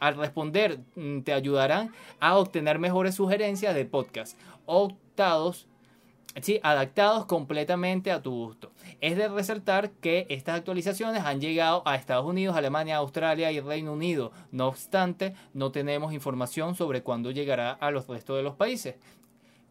al 0.00 0.16
responder 0.16 0.80
mm, 0.94 1.20
te 1.22 1.32
ayudarán 1.32 1.90
a 2.20 2.36
obtener 2.38 2.78
mejores 2.78 3.14
sugerencias 3.14 3.74
de 3.74 3.84
podcast 3.84 4.38
optados 4.66 5.66
Sí, 6.42 6.60
adaptados 6.62 7.24
completamente 7.24 8.12
a 8.12 8.20
tu 8.20 8.30
gusto. 8.30 8.70
Es 9.00 9.16
de 9.16 9.26
resaltar 9.28 9.90
que 9.90 10.26
estas 10.28 10.58
actualizaciones 10.58 11.22
han 11.24 11.40
llegado 11.40 11.82
a 11.86 11.96
Estados 11.96 12.26
Unidos, 12.26 12.56
Alemania, 12.56 12.98
Australia 12.98 13.50
y 13.52 13.60
Reino 13.60 13.94
Unido. 13.94 14.32
No 14.52 14.68
obstante, 14.68 15.34
no 15.54 15.72
tenemos 15.72 16.12
información 16.12 16.74
sobre 16.74 17.02
cuándo 17.02 17.30
llegará 17.30 17.72
a 17.72 17.90
los 17.90 18.06
restos 18.06 18.36
de 18.36 18.42
los 18.42 18.54
países. 18.54 18.96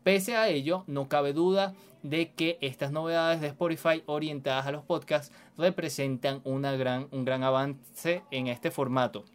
Pese 0.06 0.36
a 0.36 0.50
ello, 0.50 0.84
no 0.86 1.10
cabe 1.10 1.34
duda 1.34 1.74
de 2.04 2.32
que 2.32 2.60
estas 2.62 2.92
novedades 2.92 3.42
de 3.42 3.48
Spotify 3.48 4.04
orientadas 4.06 4.68
a 4.68 4.72
los 4.72 4.84
podcasts 4.84 5.34
representan 5.58 6.42
una 6.44 6.74
gran, 6.74 7.08
un 7.10 7.26
gran 7.26 7.42
avance 7.42 8.22
en 8.30 8.46
este 8.46 8.70
formato. 8.70 9.26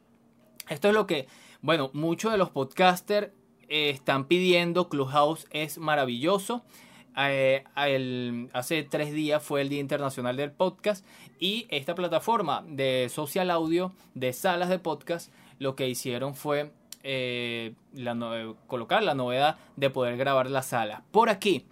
Esto 0.69 0.87
es 0.87 0.95
lo 0.95 1.09
que, 1.09 1.27
bueno, 1.61 1.91
muchos 1.93 2.31
de 2.31 2.39
los 2.39 2.51
podcasters 2.51 3.33
eh, 3.69 3.91
están 3.91 4.27
pidiendo. 4.27 4.89
Clubhouse 4.89 5.49
es 5.51 5.79
maravilloso. 5.79 6.63
Eh, 7.17 7.65
hace 8.53 8.85
tres 8.85 9.13
días 9.13 9.43
fue 9.43 9.63
el 9.63 9.71
Día 9.71 9.81
Internacional 9.81 10.37
del 10.37 10.53
Podcast 10.53 11.05
y 11.41 11.67
esta 11.71 11.97
plataforma 11.97 12.65
de 12.65 13.09
social 13.11 13.51
audio, 13.51 13.93
de 14.15 14.33
salas 14.33 14.69
de 14.69 14.79
podcast, 14.79 15.33
lo 15.59 15.75
que 15.75 15.89
hicieron 15.89 16.37
fue 16.37 16.71
eh, 17.03 17.75
colocar 18.67 19.03
la 19.03 19.15
novedad 19.15 19.57
de 19.77 19.91
poder 19.91 20.17
grabar 20.17 20.51
la 20.51 20.63
sala. 20.63 21.03
Por 21.11 21.31
aquí, 21.31 21.67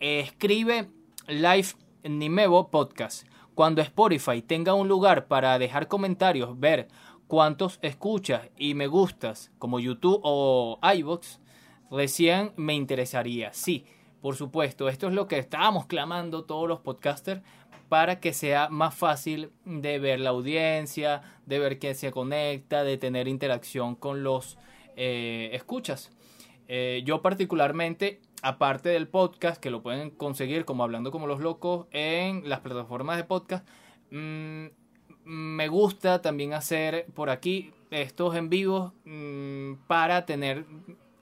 escribe 0.00 0.90
Live 1.26 1.68
Nimevo 2.04 2.68
Podcast. 2.70 3.26
Cuando 3.54 3.82
Spotify 3.82 4.42
tenga 4.42 4.74
un 4.74 4.88
lugar 4.88 5.26
para 5.26 5.58
dejar 5.58 5.88
comentarios, 5.88 6.58
ver 6.58 6.88
cuántos 7.26 7.78
escuchas 7.82 8.48
y 8.56 8.74
me 8.74 8.86
gustas, 8.86 9.50
como 9.58 9.80
YouTube 9.80 10.20
o 10.22 10.78
iBox, 10.82 11.40
recién 11.90 12.52
me 12.56 12.74
interesaría. 12.74 13.52
Sí, 13.52 13.84
por 14.20 14.36
supuesto, 14.36 14.88
esto 14.88 15.08
es 15.08 15.14
lo 15.14 15.28
que 15.28 15.38
estábamos 15.38 15.86
clamando 15.86 16.44
todos 16.44 16.68
los 16.68 16.80
podcasters 16.80 17.42
para 17.88 18.20
que 18.20 18.32
sea 18.32 18.68
más 18.68 18.94
fácil 18.94 19.50
de 19.64 19.98
ver 19.98 20.20
la 20.20 20.30
audiencia, 20.30 21.22
de 21.46 21.58
ver 21.58 21.78
quién 21.78 21.94
se 21.94 22.10
conecta, 22.10 22.84
de 22.84 22.98
tener 22.98 23.28
interacción 23.28 23.94
con 23.94 24.22
los 24.22 24.58
eh, 24.96 25.50
escuchas. 25.52 26.10
Eh, 26.68 27.02
yo 27.04 27.22
particularmente, 27.22 28.20
aparte 28.42 28.90
del 28.90 29.08
podcast, 29.08 29.60
que 29.60 29.70
lo 29.70 29.82
pueden 29.82 30.10
conseguir 30.10 30.64
como 30.64 30.84
Hablando 30.84 31.10
como 31.10 31.26
los 31.26 31.40
locos 31.40 31.86
en 31.92 32.48
las 32.48 32.60
plataformas 32.60 33.16
de 33.16 33.24
podcast, 33.24 33.66
mm, 34.10 34.66
me 35.24 35.68
gusta 35.68 36.20
también 36.20 36.52
hacer 36.52 37.06
por 37.14 37.30
aquí 37.30 37.72
estos 37.90 38.34
en 38.34 38.50
vivos 38.50 38.92
mm, 39.04 39.74
para 39.86 40.26
tener 40.26 40.66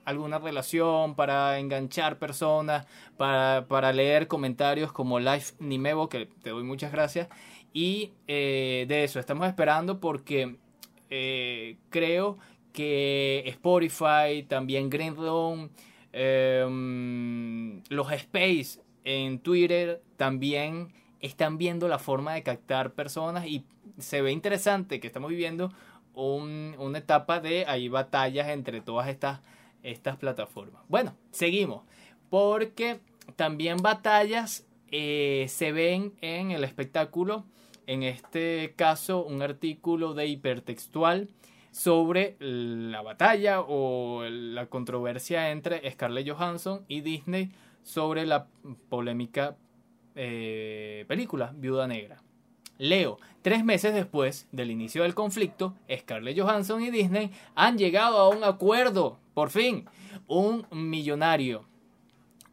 alguna 0.07 0.39
relación, 0.39 1.15
para 1.15 1.59
enganchar 1.59 2.17
personas, 2.17 2.87
para, 3.17 3.91
leer 3.91 4.27
comentarios 4.27 4.93
como 4.93 5.19
Life 5.19 5.55
Nimevo, 5.59 6.07
que 6.07 6.27
te 6.41 6.51
doy 6.51 6.63
muchas 6.63 6.93
gracias. 6.93 7.27
Y 7.73 8.13
eh, 8.25 8.85
de 8.87 9.03
eso 9.03 9.19
estamos 9.19 9.47
esperando 9.47 9.99
porque 9.99 10.55
eh, 11.09 11.75
creo 11.89 12.37
que 12.71 13.43
Spotify, 13.47 14.45
también 14.47 14.89
Green 14.89 15.17
Room, 15.17 15.71
em, 16.13 17.83
los 17.89 18.09
Space 18.13 18.79
en 19.03 19.39
Twitter 19.39 20.01
también 20.15 20.93
están 21.19 21.57
viendo 21.57 21.89
la 21.89 21.99
forma 21.99 22.33
de 22.33 22.43
captar 22.43 22.93
personas 22.93 23.45
y 23.45 23.65
se 23.97 24.21
ve 24.21 24.31
interesante 24.31 25.01
que 25.01 25.07
estamos 25.07 25.29
viviendo 25.29 25.73
una 26.13 26.97
etapa 26.97 27.41
de 27.41 27.65
hay 27.67 27.89
batallas 27.89 28.47
entre 28.47 28.81
todas 28.81 29.07
estas 29.09 29.41
estas 29.91 30.17
plataformas. 30.17 30.83
Bueno, 30.87 31.15
seguimos. 31.31 31.83
Porque 32.29 32.99
también 33.35 33.77
batallas 33.77 34.67
eh, 34.91 35.45
se 35.49 35.71
ven 35.71 36.13
en 36.21 36.51
el 36.51 36.63
espectáculo. 36.63 37.45
En 37.85 38.03
este 38.03 38.73
caso, 38.75 39.23
un 39.23 39.41
artículo 39.41 40.13
de 40.13 40.27
hipertextual 40.27 41.29
sobre 41.71 42.35
la 42.39 43.01
batalla 43.01 43.61
o 43.61 44.23
la 44.29 44.65
controversia 44.65 45.51
entre 45.51 45.89
Scarlett 45.91 46.29
Johansson 46.29 46.83
y 46.87 47.01
Disney 47.01 47.51
sobre 47.83 48.25
la 48.25 48.47
polémica 48.89 49.55
eh, 50.15 51.05
película 51.07 51.53
Viuda 51.55 51.87
Negra. 51.87 52.26
Leo, 52.77 53.19
tres 53.41 53.63
meses 53.65 53.93
después 53.93 54.47
del 54.51 54.71
inicio 54.71 55.03
del 55.03 55.15
conflicto, 55.15 55.75
Scarlett 55.91 56.39
Johansson 56.39 56.81
y 56.81 56.91
Disney 56.91 57.31
han 57.55 57.77
llegado 57.77 58.17
a 58.17 58.29
un 58.29 58.43
acuerdo 58.43 59.17
por 59.33 59.49
fin, 59.49 59.85
un 60.27 60.65
millonario. 60.71 61.65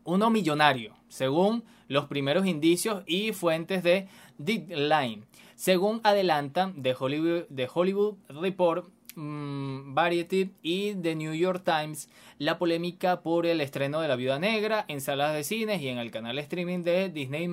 Uno 0.04 0.30
millonario, 0.30 0.94
según 1.08 1.64
los 1.88 2.06
primeros 2.06 2.46
indicios 2.46 3.02
y 3.06 3.32
fuentes 3.32 3.82
de 3.82 4.08
Deadline. 4.38 5.24
Según 5.54 6.00
adelantan 6.02 6.82
The 6.82 6.94
Hollywood, 6.98 7.44
Hollywood 7.72 8.16
Report, 8.28 8.88
mm, 9.14 9.94
Variety 9.94 10.50
y 10.62 10.94
The 10.94 11.14
New 11.14 11.34
York 11.34 11.62
Times, 11.64 12.08
la 12.38 12.58
polémica 12.58 13.22
por 13.22 13.46
el 13.46 13.60
estreno 13.60 14.00
de 14.00 14.08
La 14.08 14.16
Viuda 14.16 14.38
Negra 14.38 14.84
en 14.88 15.00
salas 15.00 15.34
de 15.34 15.44
cines 15.44 15.80
y 15.80 15.88
en 15.88 15.98
el 15.98 16.10
canal 16.10 16.38
streaming 16.38 16.82
de 16.82 17.08
Disney 17.08 17.48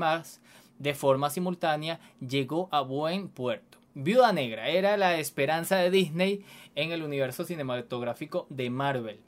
de 0.82 0.96
forma 0.96 1.30
simultánea 1.30 2.00
llegó 2.28 2.68
a 2.72 2.82
buen 2.82 3.30
puerto. 3.30 3.78
Viuda 3.94 4.34
Negra 4.34 4.70
era 4.70 4.98
la 4.98 5.18
esperanza 5.18 5.78
de 5.78 5.92
Disney 5.92 6.44
en 6.76 6.92
el 6.92 7.04
universo 7.04 7.44
cinematográfico 7.44 8.48
de 8.50 8.70
Marvel. 8.70 9.20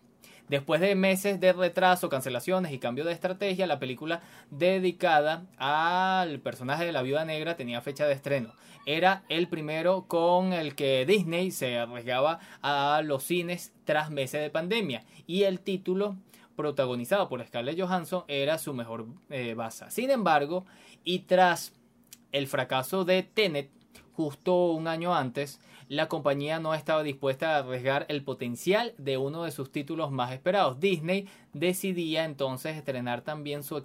Después 0.50 0.82
de 0.82 0.96
meses 0.96 1.40
de 1.40 1.54
retraso, 1.54 2.10
cancelaciones 2.10 2.72
y 2.72 2.80
cambio 2.80 3.06
de 3.06 3.14
estrategia, 3.14 3.68
la 3.68 3.80
película 3.80 4.22
dedicada 4.50 5.46
al 5.58 6.40
personaje 6.40 6.86
de 6.86 6.92
la 6.92 7.02
Viuda 7.02 7.24
Negra 7.24 7.56
tenía 7.56 7.82
fecha 7.82 8.08
de 8.08 8.14
estreno. 8.14 8.54
Era 8.86 9.24
el 9.30 9.48
primero 9.48 10.06
con 10.08 10.54
el 10.54 10.76
que 10.76 11.06
Disney 11.06 11.52
se 11.52 11.78
arriesgaba 11.78 12.40
a 12.62 13.02
los 13.04 13.24
cines 13.24 13.74
tras 13.86 14.10
meses 14.12 14.42
de 14.42 14.50
pandemia. 14.50 15.06
Y 15.28 15.44
el 15.44 15.60
título 15.60 16.18
protagonizado 16.56 17.30
por 17.30 17.46
Scarlett 17.46 17.80
Johansson 17.80 18.24
era 18.28 18.58
su 18.58 18.74
mejor 18.74 19.08
eh, 19.30 19.54
base. 19.54 19.86
Sin 19.90 20.10
embargo, 20.10 20.66
y 21.04 21.20
tras 21.20 21.74
el 22.32 22.48
fracaso 22.48 23.06
de 23.06 23.24
Tenet, 23.24 23.72
justo 24.14 24.72
un 24.72 24.88
año 24.88 25.16
antes, 25.16 25.60
la 25.88 26.08
compañía 26.08 26.60
no 26.60 26.74
estaba 26.74 27.04
dispuesta 27.04 27.56
a 27.56 27.60
arriesgar 27.60 28.06
el 28.10 28.24
potencial 28.24 28.94
de 28.98 29.18
uno 29.18 29.44
de 29.44 29.52
sus 29.52 29.72
títulos 29.72 30.12
más 30.12 30.32
esperados. 30.32 30.80
Disney 30.80 31.28
decidía 31.54 32.26
entonces 32.26 32.78
estrenar 32.78 33.22
también 33.22 33.64
su 33.64 33.82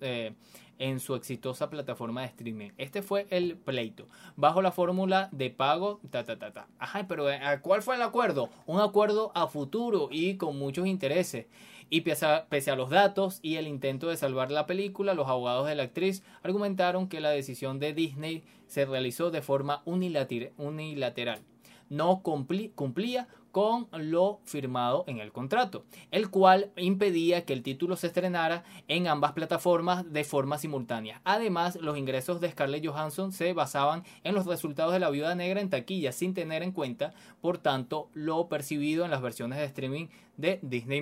eh, 0.00 0.34
en 0.78 0.98
su 0.98 1.14
exitosa 1.14 1.68
plataforma 1.68 2.22
de 2.22 2.28
streaming. 2.28 2.70
Este 2.78 3.02
fue 3.02 3.26
el 3.28 3.56
pleito, 3.58 4.08
bajo 4.36 4.62
la 4.62 4.72
fórmula 4.72 5.28
de 5.30 5.50
pago, 5.50 6.00
ta 6.10 6.24
ta 6.24 6.38
ta 6.38 6.52
ta. 6.52 6.68
Ajá, 6.78 7.06
pero 7.06 7.30
eh, 7.30 7.38
¿cuál 7.60 7.82
fue 7.82 7.96
el 7.96 8.02
acuerdo? 8.02 8.48
Un 8.64 8.80
acuerdo 8.80 9.30
a 9.34 9.46
futuro 9.46 10.08
y 10.10 10.36
con 10.36 10.58
muchos 10.58 10.86
intereses. 10.86 11.46
Y 11.90 12.02
pese 12.02 12.26
a, 12.70 12.76
los 12.76 12.88
datos 12.88 13.40
y 13.42 13.56
el 13.56 13.66
intento 13.66 14.08
de 14.08 14.16
salvar 14.16 14.52
la 14.52 14.66
película, 14.66 15.14
los 15.14 15.28
abogados 15.28 15.66
de 15.66 15.74
la 15.74 15.82
actriz 15.82 16.22
argumentaron 16.42 17.08
que 17.08 17.20
la 17.20 17.30
decisión 17.30 17.80
de 17.80 17.92
Disney 17.92 18.44
se 18.68 18.86
realizó 18.86 19.32
de 19.32 19.42
forma 19.42 19.82
unilateral. 19.84 21.40
No 21.88 22.22
cumplía 22.22 23.26
con 23.50 23.88
lo 23.92 24.40
firmado 24.44 25.04
en 25.08 25.18
el 25.18 25.32
contrato, 25.32 25.84
el 26.10 26.30
cual 26.30 26.70
impedía 26.76 27.44
que 27.44 27.52
el 27.52 27.64
título 27.64 27.96
se 27.96 28.06
estrenara 28.06 28.62
en 28.86 29.08
ambas 29.08 29.32
plataformas 29.32 30.12
de 30.12 30.24
forma 30.24 30.58
simultánea. 30.58 31.20
Además, 31.24 31.76
los 31.76 31.98
ingresos 31.98 32.40
de 32.40 32.50
Scarlett 32.50 32.86
Johansson 32.86 33.32
se 33.32 33.52
basaban 33.52 34.04
en 34.22 34.34
los 34.34 34.46
resultados 34.46 34.92
de 34.92 35.00
la 35.00 35.10
Viuda 35.10 35.34
Negra 35.34 35.60
en 35.60 35.70
taquilla, 35.70 36.12
sin 36.12 36.34
tener 36.34 36.62
en 36.62 36.72
cuenta, 36.72 37.12
por 37.40 37.58
tanto, 37.58 38.08
lo 38.14 38.48
percibido 38.48 39.04
en 39.04 39.10
las 39.10 39.22
versiones 39.22 39.58
de 39.58 39.64
streaming 39.64 40.06
de 40.36 40.60
Disney 40.62 41.00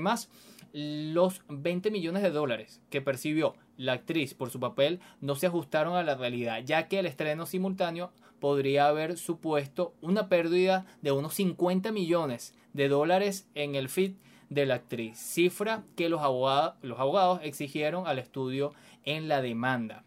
los 0.79 1.43
20 1.49 1.91
millones 1.91 2.23
de 2.23 2.31
dólares 2.31 2.81
que 2.88 3.01
percibió 3.01 3.57
la 3.77 3.95
actriz 3.95 4.35
por 4.35 4.51
su 4.51 4.61
papel 4.61 5.01
no 5.21 5.35
se 5.35 5.49
ajustaron 5.49 5.97
a 5.97 6.05
la 6.05 6.14
realidad, 6.14 6.62
ya 6.64 6.87
que 6.87 7.01
el 7.01 7.07
estreno 7.07 7.47
simultáneo 7.47 8.12
podría 8.38 8.87
haber 8.87 9.17
supuesto 9.19 9.95
una 10.01 10.29
pérdida 10.29 10.87
de 11.03 11.11
unos 11.11 11.35
50 11.35 11.91
millones 11.91 12.55
de 12.75 12.88
dólares 12.88 13.49
en 13.57 13.75
el 13.75 13.88
feed 13.88 14.12
de 14.51 14.67
la 14.67 14.77
actriz, 14.77 15.19
cifra 15.19 15.83
que 15.97 16.09
los 16.09 16.23
abogados, 16.23 16.75
los 16.83 17.01
abogados 17.01 17.41
exigieron 17.43 18.07
al 18.07 18.21
estudio 18.21 18.73
en 19.05 19.27
la 19.27 19.43
demanda. 19.43 20.05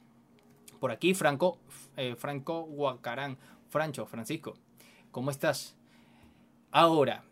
Por 0.79 0.91
aquí, 0.91 1.13
Franco, 1.13 1.59
eh, 1.97 2.15
Franco 2.17 2.63
Guacarán, 2.63 3.37
Francho, 3.69 4.05
Francisco, 4.05 4.55
¿cómo 5.11 5.31
estás? 5.31 5.75
Ahora, 6.71 7.25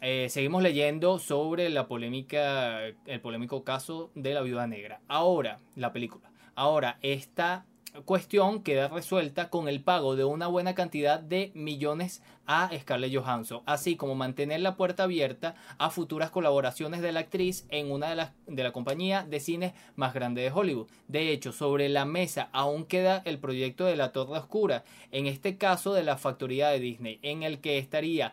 eh, 0.00 0.28
seguimos 0.28 0.62
leyendo 0.62 1.18
sobre 1.18 1.70
la 1.70 1.88
polémica, 1.88 2.80
el 3.06 3.20
polémico 3.20 3.64
caso 3.64 4.10
de 4.14 4.34
la 4.34 4.42
viuda 4.42 4.66
negra. 4.66 5.00
Ahora, 5.08 5.60
la 5.74 5.92
película. 5.92 6.30
Ahora, 6.54 6.98
esta 7.02 7.64
cuestión 8.04 8.62
queda 8.62 8.88
resuelta 8.88 9.48
con 9.48 9.68
el 9.68 9.80
pago 9.80 10.16
de 10.16 10.24
una 10.24 10.48
buena 10.48 10.74
cantidad 10.74 11.18
de 11.18 11.50
millones 11.54 12.22
a 12.46 12.70
Scarlett 12.78 13.14
Johansson, 13.14 13.62
así 13.66 13.96
como 13.96 14.14
mantener 14.14 14.60
la 14.60 14.76
puerta 14.76 15.04
abierta 15.04 15.54
a 15.78 15.90
futuras 15.90 16.30
colaboraciones 16.30 17.00
de 17.00 17.12
la 17.12 17.20
actriz 17.20 17.66
en 17.70 17.90
una 17.90 18.08
de 18.10 18.16
las 18.16 18.32
de 18.46 18.62
la 18.62 18.72
compañía 18.72 19.24
de 19.24 19.40
cine 19.40 19.74
más 19.96 20.14
grande 20.14 20.42
de 20.42 20.52
Hollywood. 20.52 20.88
De 21.08 21.32
hecho, 21.32 21.52
sobre 21.52 21.88
la 21.88 22.04
mesa 22.04 22.48
aún 22.52 22.84
queda 22.84 23.22
el 23.24 23.38
proyecto 23.38 23.86
de 23.86 23.96
la 23.96 24.12
Torre 24.12 24.38
Oscura, 24.38 24.84
en 25.10 25.26
este 25.26 25.56
caso 25.56 25.94
de 25.94 26.04
la 26.04 26.16
factoría 26.18 26.68
de 26.68 26.80
Disney, 26.80 27.18
en 27.22 27.42
el 27.42 27.60
que 27.60 27.78
estaría 27.78 28.32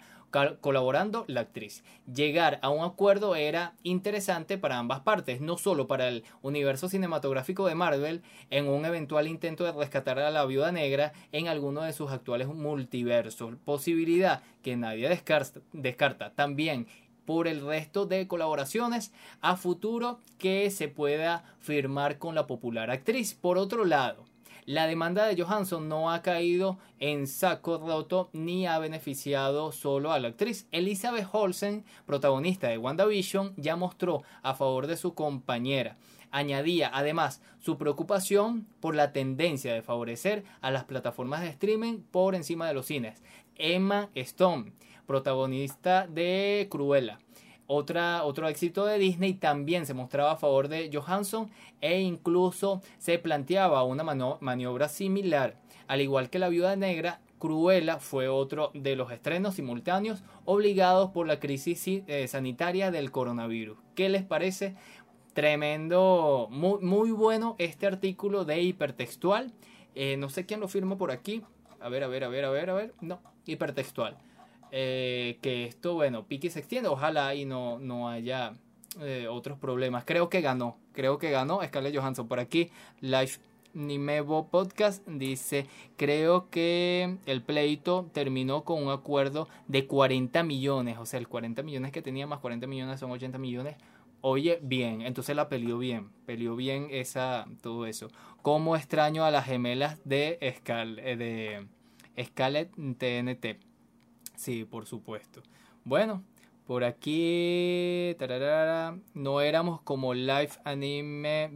colaborando 0.61 1.25
la 1.27 1.41
actriz. 1.41 1.83
Llegar 2.11 2.59
a 2.61 2.69
un 2.69 2.83
acuerdo 2.83 3.35
era 3.35 3.75
interesante 3.83 4.57
para 4.57 4.79
ambas 4.79 5.01
partes, 5.01 5.41
no 5.41 5.57
solo 5.57 5.87
para 5.87 6.07
el 6.07 6.23
universo 6.41 6.89
cinematográfico 6.89 7.67
de 7.67 7.75
Marvel 7.75 8.23
en 8.49 8.67
un 8.67 8.85
eventual 8.85 9.27
intento 9.27 9.63
de 9.63 9.71
rescatar 9.71 10.19
a 10.19 10.31
la 10.31 10.45
viuda 10.45 10.71
negra 10.71 11.13
en 11.31 11.47
alguno 11.47 11.81
de 11.81 11.93
sus 11.93 12.11
actuales 12.11 12.47
multiversos, 12.47 13.55
posibilidad 13.63 14.41
que 14.63 14.75
nadie 14.75 15.07
descarta, 15.07 15.61
descarta. 15.71 16.31
También 16.31 16.87
por 17.25 17.47
el 17.47 17.65
resto 17.65 18.05
de 18.05 18.27
colaboraciones 18.27 19.13
a 19.41 19.55
futuro 19.55 20.19
que 20.37 20.69
se 20.71 20.87
pueda 20.87 21.43
firmar 21.59 22.17
con 22.17 22.35
la 22.35 22.47
popular 22.47 22.91
actriz. 22.91 23.33
Por 23.33 23.57
otro 23.57 23.85
lado, 23.85 24.25
la 24.65 24.87
demanda 24.87 25.25
de 25.25 25.41
Johansson 25.41 25.89
no 25.89 26.11
ha 26.11 26.21
caído 26.21 26.77
en 26.99 27.27
saco 27.27 27.77
roto 27.77 28.29
ni 28.33 28.65
ha 28.67 28.79
beneficiado 28.79 29.71
solo 29.71 30.11
a 30.11 30.19
la 30.19 30.29
actriz. 30.29 30.67
Elizabeth 30.71 31.27
Olsen, 31.31 31.83
protagonista 32.05 32.67
de 32.67 32.77
WandaVision, 32.77 33.53
ya 33.57 33.75
mostró 33.75 34.23
a 34.41 34.53
favor 34.53 34.87
de 34.87 34.97
su 34.97 35.13
compañera. 35.13 35.97
Añadía 36.31 36.89
además 36.93 37.41
su 37.59 37.77
preocupación 37.77 38.65
por 38.79 38.95
la 38.95 39.13
tendencia 39.13 39.73
de 39.73 39.83
favorecer 39.83 40.43
a 40.61 40.71
las 40.71 40.85
plataformas 40.85 41.41
de 41.41 41.49
streaming 41.49 41.99
por 41.99 42.33
encima 42.33 42.67
de 42.67 42.73
los 42.73 42.87
cines. 42.87 43.21
Emma 43.55 44.09
Stone, 44.15 44.73
protagonista 45.05 46.07
de 46.07 46.67
Cruella, 46.71 47.19
otra, 47.73 48.23
otro 48.23 48.47
éxito 48.47 48.85
de 48.85 48.99
Disney 48.99 49.33
también 49.33 49.85
se 49.85 49.93
mostraba 49.93 50.33
a 50.33 50.37
favor 50.37 50.67
de 50.67 50.89
Johansson 50.93 51.49
e 51.81 52.01
incluso 52.01 52.81
se 52.97 53.17
planteaba 53.19 53.83
una 53.83 54.03
maniobra 54.03 54.89
similar. 54.89 55.57
Al 55.87 56.01
igual 56.01 56.29
que 56.29 56.39
La 56.39 56.49
Viuda 56.49 56.75
Negra, 56.75 57.19
Cruella 57.39 57.97
fue 57.99 58.29
otro 58.29 58.71
de 58.73 58.95
los 58.95 59.11
estrenos 59.11 59.55
simultáneos 59.55 60.23
obligados 60.45 61.09
por 61.11 61.27
la 61.27 61.39
crisis 61.39 61.85
eh, 61.85 62.27
sanitaria 62.27 62.89
del 62.89 63.11
coronavirus. 63.11 63.77
¿Qué 63.95 64.07
les 64.07 64.23
parece? 64.23 64.75
Tremendo, 65.33 66.47
muy, 66.51 66.79
muy 66.81 67.11
bueno 67.11 67.55
este 67.57 67.87
artículo 67.87 68.45
de 68.45 68.61
hipertextual. 68.61 69.51
Eh, 69.95 70.15
no 70.17 70.29
sé 70.29 70.45
quién 70.45 70.59
lo 70.59 70.67
firmó 70.67 70.97
por 70.97 71.11
aquí. 71.11 71.41
A 71.81 71.89
ver, 71.89 72.03
a 72.03 72.07
ver, 72.07 72.23
a 72.23 72.29
ver, 72.29 72.45
a 72.45 72.49
ver, 72.49 72.69
a 72.69 72.73
ver. 72.73 72.93
No, 73.01 73.19
hipertextual. 73.45 74.17
Eh, 74.75 75.37
que 75.43 75.65
esto, 75.65 75.93
bueno, 75.93 76.25
pique 76.25 76.49
se 76.49 76.57
extienda, 76.57 76.89
ojalá 76.89 77.35
y 77.35 77.45
no, 77.45 77.77
no 77.77 78.09
haya 78.09 78.53
eh, 79.01 79.27
otros 79.29 79.59
problemas. 79.59 80.03
Creo 80.03 80.29
que 80.29 80.41
ganó, 80.41 80.77
creo 80.93 81.19
que 81.19 81.29
ganó 81.29 81.61
Scarlett 81.63 81.95
Johansson 81.95 82.27
por 82.27 82.39
aquí. 82.39 82.71
Live 82.99 83.33
Nimevo 83.75 84.47
Podcast 84.47 85.07
dice, 85.07 85.67
creo 85.95 86.49
que 86.49 87.17
el 87.27 87.43
pleito 87.43 88.09
terminó 88.13 88.63
con 88.63 88.81
un 88.81 88.91
acuerdo 88.91 89.47
de 89.67 89.85
40 89.85 90.41
millones, 90.41 90.97
o 90.97 91.05
sea, 91.05 91.19
el 91.19 91.27
40 91.27 91.61
millones 91.61 91.91
que 91.91 92.01
tenía 92.01 92.25
más 92.25 92.39
40 92.39 92.65
millones 92.65 92.99
son 92.99 93.11
80 93.11 93.37
millones. 93.37 93.75
Oye, 94.21 94.57
bien, 94.63 95.01
entonces 95.01 95.35
la 95.35 95.49
peleó 95.49 95.77
bien, 95.77 96.09
peleó 96.25 96.55
bien 96.55 96.87
esa, 96.89 97.45
todo 97.61 97.85
eso. 97.85 98.07
Como 98.41 98.75
extraño 98.75 99.23
a 99.23 99.29
las 99.29 99.45
gemelas 99.45 99.99
de, 100.03 100.39
Scal, 100.57 100.97
eh, 100.97 101.15
de 101.15 102.23
Scarlett 102.23 102.71
TNT. 102.73 103.72
Sí, 104.35 104.65
por 104.65 104.85
supuesto. 104.85 105.41
Bueno, 105.83 106.23
por 106.65 106.83
aquí 106.83 108.15
no 109.13 109.41
éramos 109.41 109.81
como 109.81 110.13
Live 110.13 110.51
Anime. 110.63 111.51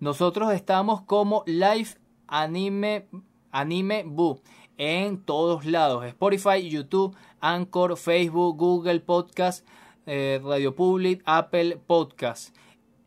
Nosotros 0.00 0.52
estamos 0.52 1.02
como 1.02 1.44
Live 1.46 1.90
Anime 2.26 3.06
Anime 3.50 4.04
Book 4.06 4.42
en 4.78 5.22
todos 5.22 5.66
lados. 5.66 6.04
Spotify, 6.06 6.68
YouTube, 6.68 7.14
Anchor, 7.40 7.96
Facebook, 7.96 8.56
Google 8.56 9.00
Podcast, 9.00 9.66
eh, 10.06 10.40
Radio 10.42 10.74
Public, 10.74 11.22
Apple 11.26 11.76
Podcast. 11.86 12.56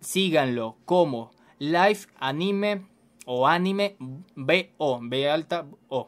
Síganlo 0.02 0.78
como 0.86 1.32
Live 1.60 2.02
Anime 2.20 2.86
o 3.26 3.48
Anime 3.48 3.96
BO, 4.36 5.00
B 5.02 5.30
alta 5.30 5.66
O 5.88 6.08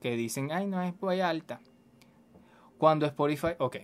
que 0.00 0.16
dicen, 0.16 0.50
ay, 0.52 0.66
no 0.66 0.82
es 0.82 0.94
muy 1.00 1.20
alta. 1.20 1.60
Cuando 2.78 3.06
Spotify, 3.06 3.54
ok. 3.58 3.76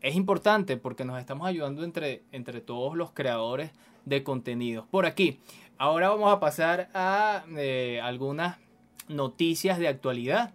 Es 0.00 0.14
importante 0.16 0.76
porque 0.76 1.04
nos 1.04 1.18
estamos 1.18 1.46
ayudando 1.46 1.84
entre, 1.84 2.22
entre 2.32 2.60
todos 2.60 2.96
los 2.96 3.12
creadores 3.12 3.70
de 4.04 4.22
contenidos. 4.22 4.86
Por 4.86 5.06
aquí, 5.06 5.40
ahora 5.78 6.08
vamos 6.08 6.32
a 6.32 6.40
pasar 6.40 6.88
a 6.94 7.44
eh, 7.56 8.00
algunas 8.02 8.58
noticias 9.08 9.78
de 9.78 9.88
actualidad. 9.88 10.52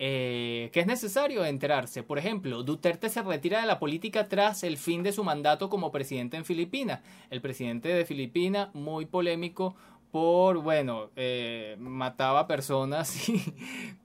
Eh, 0.00 0.70
que 0.72 0.78
es 0.78 0.86
necesario 0.86 1.44
enterarse. 1.44 2.04
Por 2.04 2.18
ejemplo, 2.18 2.62
Duterte 2.62 3.08
se 3.08 3.20
retira 3.20 3.60
de 3.60 3.66
la 3.66 3.80
política 3.80 4.28
tras 4.28 4.62
el 4.62 4.76
fin 4.76 5.02
de 5.02 5.10
su 5.10 5.24
mandato 5.24 5.68
como 5.68 5.90
presidente 5.90 6.36
en 6.36 6.44
Filipinas. 6.44 7.00
El 7.30 7.40
presidente 7.40 7.88
de 7.88 8.04
Filipinas, 8.04 8.72
muy 8.74 9.06
polémico 9.06 9.74
por, 10.10 10.58
bueno, 10.58 11.10
eh, 11.16 11.76
mataba 11.78 12.46
personas 12.46 13.28
y 13.28 13.42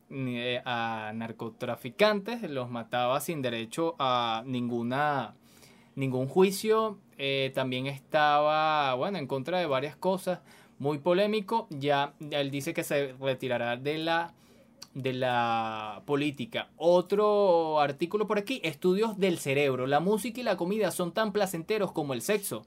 eh, 0.10 0.62
a 0.66 1.12
narcotraficantes, 1.16 2.50
los 2.50 2.70
mataba 2.70 3.20
sin 3.20 3.42
derecho 3.42 3.96
a 4.00 4.44
ninguna 4.46 5.36
ningún 5.96 6.28
juicio. 6.28 7.00
Eh, 7.18 7.52
también 7.54 7.88
estaba, 7.88 8.94
bueno, 8.96 9.18
en 9.18 9.28
contra 9.28 9.60
de 9.60 9.66
varias 9.66 9.96
cosas, 9.96 10.39
muy 10.80 10.98
polémico. 10.98 11.68
Ya 11.70 12.13
él 12.32 12.52
dice 12.52 12.74
que 12.74 12.84
se 12.84 13.13
retirará 13.20 13.78
de 13.78 13.98
la 13.98 14.34
de 14.93 15.13
la 15.13 16.03
política. 16.06 16.69
Otro 16.77 17.79
artículo 17.79 18.27
por 18.27 18.38
aquí, 18.38 18.62
estudios 18.63 19.17
del 19.17 19.39
cerebro. 19.39 19.88
La 19.88 19.99
música 19.99 20.39
y 20.39 20.43
la 20.43 20.58
comida 20.58 20.91
son 20.91 21.12
tan 21.13 21.32
placenteros 21.32 21.91
como 21.91 22.13
el 22.13 22.21
sexo. 22.21 22.63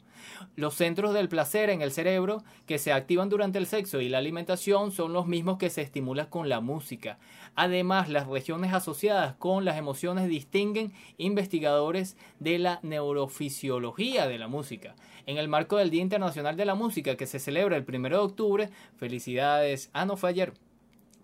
Los 0.56 0.74
centros 0.74 1.14
del 1.14 1.28
placer 1.28 1.70
en 1.70 1.82
el 1.82 1.92
cerebro 1.92 2.42
que 2.66 2.78
se 2.78 2.92
activan 2.92 3.28
durante 3.28 3.58
el 3.58 3.66
sexo 3.66 4.00
y 4.00 4.08
la 4.08 4.18
alimentación 4.18 4.90
son 4.90 5.12
los 5.12 5.26
mismos 5.26 5.58
que 5.58 5.70
se 5.70 5.82
estimulan 5.82 6.26
con 6.26 6.48
la 6.48 6.60
música. 6.60 7.18
Además, 7.54 8.08
las 8.08 8.26
regiones 8.26 8.72
asociadas 8.72 9.34
con 9.36 9.64
las 9.64 9.78
emociones 9.78 10.28
distinguen 10.28 10.92
investigadores 11.18 12.16
de 12.40 12.58
la 12.58 12.80
neurofisiología 12.82 14.26
de 14.26 14.38
la 14.38 14.48
música. 14.48 14.96
En 15.26 15.38
el 15.38 15.48
marco 15.48 15.76
del 15.76 15.90
Día 15.90 16.02
Internacional 16.02 16.56
de 16.56 16.64
la 16.64 16.74
Música 16.74 17.16
que 17.16 17.26
se 17.26 17.38
celebra 17.38 17.76
el 17.76 17.84
1 17.88 18.08
de 18.08 18.16
octubre, 18.16 18.70
felicidades, 18.96 19.90
ah 19.92 20.04
no 20.04 20.16
fue 20.16 20.30
ayer, 20.30 20.52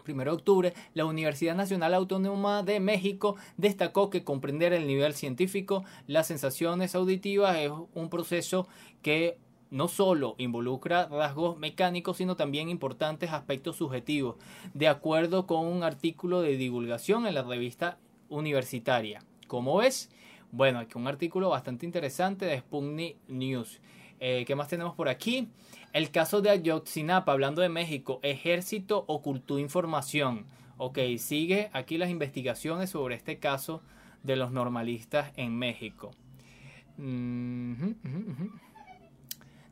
1 0.06 0.24
de 0.24 0.30
octubre, 0.30 0.74
la 0.94 1.04
Universidad 1.04 1.54
Nacional 1.54 1.94
Autónoma 1.94 2.62
de 2.62 2.80
México 2.80 3.36
destacó 3.56 4.10
que 4.10 4.24
comprender 4.24 4.72
el 4.72 4.86
nivel 4.86 5.14
científico, 5.14 5.84
las 6.06 6.26
sensaciones 6.26 6.94
auditivas 6.94 7.56
es 7.56 7.70
un 7.94 8.08
proceso 8.08 8.66
que 9.02 9.38
no 9.70 9.88
solo 9.88 10.34
involucra 10.36 11.08
rasgos 11.08 11.58
mecánicos, 11.58 12.18
sino 12.18 12.36
también 12.36 12.68
importantes 12.68 13.32
aspectos 13.32 13.76
subjetivos, 13.76 14.36
de 14.74 14.86
acuerdo 14.86 15.46
con 15.46 15.66
un 15.66 15.82
artículo 15.82 16.42
de 16.42 16.58
divulgación 16.58 17.26
en 17.26 17.34
la 17.34 17.42
revista 17.42 17.98
universitaria. 18.28 19.24
¿Cómo 19.46 19.78
ves? 19.78 20.10
Bueno, 20.50 20.78
aquí 20.78 20.98
un 20.98 21.08
artículo 21.08 21.48
bastante 21.48 21.86
interesante 21.86 22.44
de 22.44 22.58
Sputnik 22.58 23.16
News. 23.28 23.80
Eh, 24.20 24.44
¿Qué 24.46 24.54
más 24.54 24.68
tenemos 24.68 24.94
por 24.94 25.08
aquí? 25.08 25.48
El 25.92 26.11
caso 26.11 26.40
de 26.40 26.48
Ayotzinapa, 26.48 27.33
hablando 27.33 27.61
de 27.61 27.68
México, 27.68 28.18
ejército 28.22 29.05
ocultó 29.09 29.59
información. 29.59 30.46
Ok, 30.78 30.98
sigue 31.18 31.68
aquí 31.74 31.98
las 31.98 32.09
investigaciones 32.09 32.90
sobre 32.90 33.14
este 33.14 33.38
caso 33.38 33.83
de 34.22 34.37
los 34.37 34.52
normalistas 34.52 35.33
en 35.37 35.55
México. 35.55 36.12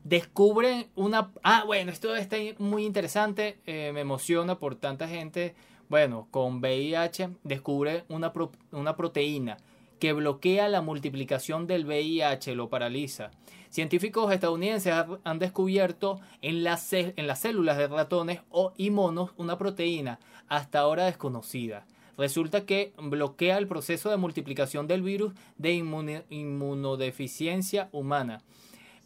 Descubren 0.03 0.87
una... 0.95 1.31
Ah, 1.41 1.63
bueno, 1.65 1.91
esto 1.91 2.15
está 2.15 2.37
muy 2.59 2.85
interesante, 2.85 3.59
eh, 3.65 3.91
me 3.93 4.01
emociona 4.01 4.59
por 4.59 4.75
tanta 4.75 5.07
gente. 5.07 5.55
Bueno, 5.89 6.27
con 6.29 6.59
VIH 6.59 7.29
descubre 7.43 8.05
una, 8.09 8.31
una 8.71 8.95
proteína 8.95 9.57
que 9.99 10.13
bloquea 10.13 10.69
la 10.69 10.81
multiplicación 10.81 11.67
del 11.67 11.85
VIH, 11.85 12.55
lo 12.55 12.69
paraliza. 12.69 13.31
Científicos 13.71 14.31
estadounidenses 14.33 14.93
han 15.23 15.39
descubierto 15.39 16.19
en 16.41 16.65
las, 16.65 16.81
células 16.81 17.77
de 17.77 17.87
ratones 17.87 18.41
o, 18.49 18.73
y 18.75 18.89
monos 18.89 19.31
una 19.37 19.57
proteína 19.57 20.19
hasta 20.49 20.79
ahora 20.79 21.05
desconocida. 21.05 21.85
Resulta 22.17 22.65
que 22.65 22.91
bloquea 22.97 23.57
el 23.57 23.69
proceso 23.69 24.09
de 24.09 24.17
multiplicación 24.17 24.87
del 24.87 25.01
virus 25.01 25.33
de 25.57 25.71
inmunodeficiencia 25.71 27.87
humana. 27.93 28.41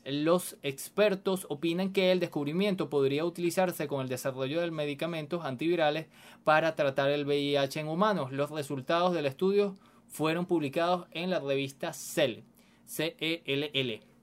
los 0.04 0.58
expertos 0.64 1.46
opinan 1.50 1.94
que 1.94 2.12
el 2.12 2.20
descubrimiento 2.20 2.90
podría 2.90 3.24
utilizarse 3.24 3.88
con 3.88 4.02
el 4.02 4.10
desarrollo 4.10 4.62
de 4.62 4.72
medicamentos 4.72 5.46
antivirales 5.46 6.08
para 6.44 6.74
tratar 6.74 7.12
el 7.12 7.26
VIH 7.26 7.82
en 7.82 7.88
humanos. 7.88 8.32
Los 8.32 8.50
resultados 8.50 9.14
del 9.14 9.28
estudio 9.28 9.76
fueron 10.08 10.48
publicados 10.48 11.06
en 11.12 11.30
la 11.30 11.40
revista 11.40 11.94
Cell. 11.94 12.40
C-E-L-L. 12.88 14.15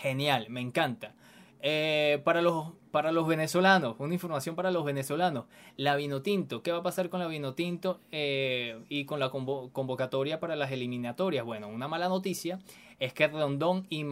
Genial, 0.00 0.46
me 0.48 0.60
encanta. 0.60 1.14
Eh, 1.60 2.22
para, 2.24 2.40
los, 2.40 2.72
para 2.90 3.12
los 3.12 3.26
venezolanos, 3.26 3.96
una 3.98 4.14
información 4.14 4.56
para 4.56 4.70
los 4.70 4.82
venezolanos. 4.82 5.44
La 5.76 5.94
Vinotinto, 5.94 6.62
¿qué 6.62 6.72
va 6.72 6.78
a 6.78 6.82
pasar 6.82 7.10
con 7.10 7.20
la 7.20 7.26
Vinotinto 7.26 8.00
eh, 8.10 8.80
y 8.88 9.04
con 9.04 9.20
la 9.20 9.28
convocatoria 9.28 10.40
para 10.40 10.56
las 10.56 10.72
eliminatorias? 10.72 11.44
Bueno, 11.44 11.68
una 11.68 11.86
mala 11.86 12.08
noticia 12.08 12.60
es 12.98 13.12
que 13.12 13.28
Rondón 13.28 13.86
y, 13.90 14.06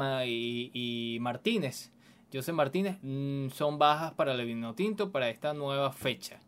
y, 0.74 1.18
Martínez, 1.20 1.90
José 2.30 2.52
Martínez, 2.52 2.98
mm, 3.00 3.48
son 3.48 3.78
bajas 3.78 4.12
para 4.12 4.34
la 4.34 4.44
Vinotinto 4.44 5.10
para 5.10 5.30
esta 5.30 5.54
nueva 5.54 5.90
fecha. 5.90 6.40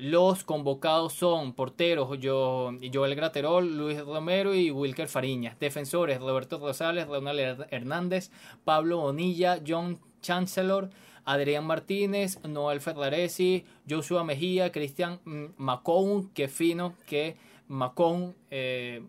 Los 0.00 0.44
convocados 0.44 1.12
son 1.12 1.52
porteros 1.52 2.08
Joel 2.22 3.14
Graterol, 3.14 3.76
Luis 3.76 4.00
Romero 4.00 4.54
y 4.54 4.70
Wilker 4.70 5.08
Fariñas. 5.08 5.60
Defensores 5.60 6.20
Roberto 6.20 6.58
Rosales, 6.58 7.06
Ronald 7.06 7.66
Hernández, 7.70 8.30
Pablo 8.64 9.00
Bonilla, 9.00 9.60
John 9.66 10.00
Chancellor, 10.22 10.88
Adrián 11.26 11.66
Martínez, 11.66 12.42
Noel 12.44 12.80
Ferraresi, 12.80 13.66
Joshua 13.86 14.24
Mejía, 14.24 14.72
Cristian 14.72 15.20
mm, 15.26 15.44
Macón, 15.58 16.30
que 16.30 16.48
fino 16.48 16.94
que 17.06 17.36
Macón 17.68 18.34
eh, 18.50 19.02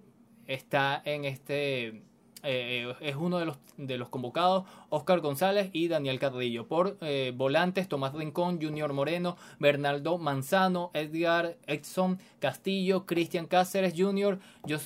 está 0.46 1.02
en 1.06 1.24
este 1.24 2.02
eh, 2.44 2.94
es 3.02 3.16
uno 3.16 3.40
de 3.40 3.46
los, 3.46 3.58
de 3.78 3.98
los 3.98 4.10
convocados, 4.10 4.66
Oscar 4.90 5.20
González 5.20 5.70
y 5.74 5.88
Daniel 5.88 6.20
Carrillo. 6.20 6.68
Por 6.68 6.98
eh, 7.02 7.34
volantes, 7.36 7.88
Tomás 7.88 8.14
Rincón, 8.14 8.62
Junior 8.62 8.94
Moreno, 8.94 9.38
Bernardo 9.60 10.18
Manzano, 10.18 10.92
Edgar 10.94 11.58
Edson 11.68 12.20
Castillo, 12.40 13.06
Cristian 13.06 13.48
Cáceres 13.48 13.94
Jr., 13.96 14.40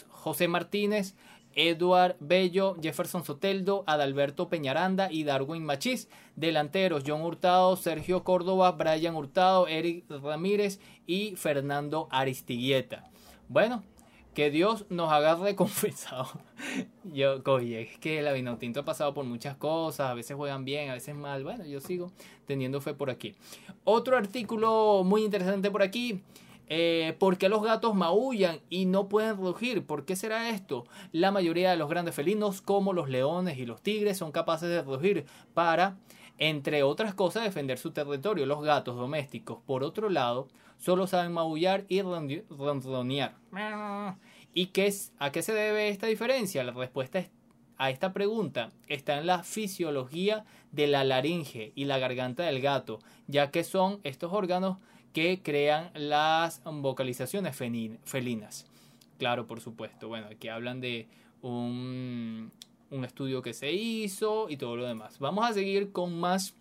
José 0.10 0.48
Martínez, 0.48 1.16
Eduard 1.56 2.18
Bello, 2.20 2.76
Jefferson 2.82 3.24
Soteldo, 3.24 3.84
Adalberto 3.88 4.50
Peñaranda 4.50 5.12
y 5.12 5.24
Darwin 5.24 5.64
Machís. 5.64 6.10
Delanteros, 6.36 7.04
John 7.08 7.22
Hurtado, 7.22 7.78
Sergio 7.78 8.24
Córdoba, 8.24 8.74
Brian 8.74 9.16
Hurtado, 9.16 9.68
Eric 9.68 10.04
Ramírez 10.10 10.80
y 11.08 11.36
Fernando 11.38 12.10
Aristiguieta. 12.12 13.10
Bueno, 13.48 13.84
que 14.36 14.52
Dios 14.52 14.86
nos 14.90 15.12
haga 15.12 15.34
recompensado. 15.34 16.28
yo, 17.06 17.42
oye, 17.46 17.82
es 17.82 17.98
que 17.98 18.22
la 18.22 18.34
Vinotinto 18.34 18.82
ha 18.82 18.86
pasado 18.86 19.16
por 19.16 19.26
muchas 19.26 19.56
cosas, 19.56 20.12
a 20.12 20.14
veces 20.14 20.38
juegan 20.38 20.66
bien, 20.66 20.92
a 20.92 20.94
veces 20.94 21.16
mal. 21.16 21.44
Bueno, 21.44 21.66
yo 21.66 21.80
sigo 21.80 22.12
teniendo 22.46 22.82
fe 22.82 22.94
por 22.94 23.10
aquí. 23.10 23.34
Otro 23.86 24.18
artículo 24.18 25.04
muy 25.04 25.24
interesante 25.24 25.72
por 25.72 25.82
aquí. 25.82 26.22
Eh, 26.68 27.16
¿Por 27.20 27.38
qué 27.38 27.48
los 27.48 27.64
gatos 27.64 27.96
maullan 27.96 28.60
y 28.70 28.86
no 28.86 29.08
pueden 29.08 29.38
rugir? 29.38 29.86
¿Por 29.86 30.04
qué 30.06 30.16
será 30.16 30.50
esto? 30.50 30.86
La 31.12 31.32
mayoría 31.32 31.72
de 31.72 31.78
los 31.78 31.90
grandes 31.90 32.14
felinos, 32.14 32.62
como 32.62 32.94
los 32.94 33.10
leones 33.10 33.58
y 33.58 33.66
los 33.66 33.82
tigres, 33.82 34.18
son 34.18 34.32
capaces 34.32 34.70
de 34.70 34.82
rugir 34.82 35.26
para, 35.54 35.98
entre 36.40 36.84
otras 36.84 37.14
cosas, 37.14 37.44
defender 37.44 37.78
su 37.78 37.92
territorio. 37.92 38.46
Los 38.46 38.64
gatos 38.64 38.98
domésticos, 38.98 39.60
por 39.66 39.84
otro 39.84 40.10
lado, 40.10 40.48
solo 40.78 41.08
saben 41.08 41.32
maullar 41.32 41.86
y 41.88 42.02
ronronear. 42.02 43.36
¿Y 44.56 44.68
qué 44.68 44.88
es, 44.88 45.14
a 45.20 45.32
qué 45.32 45.44
se 45.44 45.54
debe 45.54 45.90
esta 45.90 46.08
diferencia? 46.08 46.64
La 46.64 46.72
respuesta 46.72 47.24
a 47.78 47.90
esta 47.92 48.14
pregunta 48.14 48.72
está 48.88 49.20
en 49.20 49.28
la 49.28 49.44
fisiología 49.44 50.46
de 50.72 50.88
la 50.88 51.04
laringe 51.04 51.74
y 51.76 51.86
la 51.86 52.00
garganta 52.00 52.44
del 52.44 52.62
gato, 52.62 53.00
ya 53.28 53.52
que 53.52 53.64
son 53.64 54.00
estos 54.04 54.34
órganos 54.34 54.78
que 55.14 55.42
crean 55.44 55.92
las 55.94 56.64
vocalizaciones 56.64 57.56
felinas. 57.56 58.66
Claro, 59.20 59.46
por 59.46 59.60
supuesto. 59.60 60.08
Bueno, 60.08 60.28
aquí 60.32 60.48
hablan 60.48 60.82
de 60.82 61.10
un, 61.42 62.52
un 62.90 63.06
estudio 63.06 63.42
que 63.42 63.54
se 63.54 63.72
hizo 63.74 64.50
y 64.50 64.58
todo 64.58 64.78
lo 64.78 64.86
demás. 64.88 65.20
Vamos 65.20 65.46
a 65.46 65.54
seguir 65.54 65.92
con 65.92 66.18
más 66.18 66.56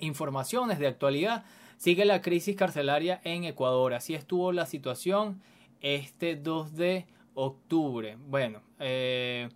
informaciones 0.00 0.80
de 0.80 0.88
actualidad 0.88 1.44
Sigue 1.76 2.04
la 2.04 2.22
crisis 2.22 2.56
carcelaria 2.56 3.20
en 3.24 3.44
Ecuador. 3.44 3.94
Así 3.94 4.14
estuvo 4.14 4.52
la 4.52 4.66
situación 4.66 5.42
este 5.84 6.34
2 6.34 6.74
de 6.74 7.06
octubre. 7.34 8.16
Bueno, 8.26 8.62
eh, 8.80 9.50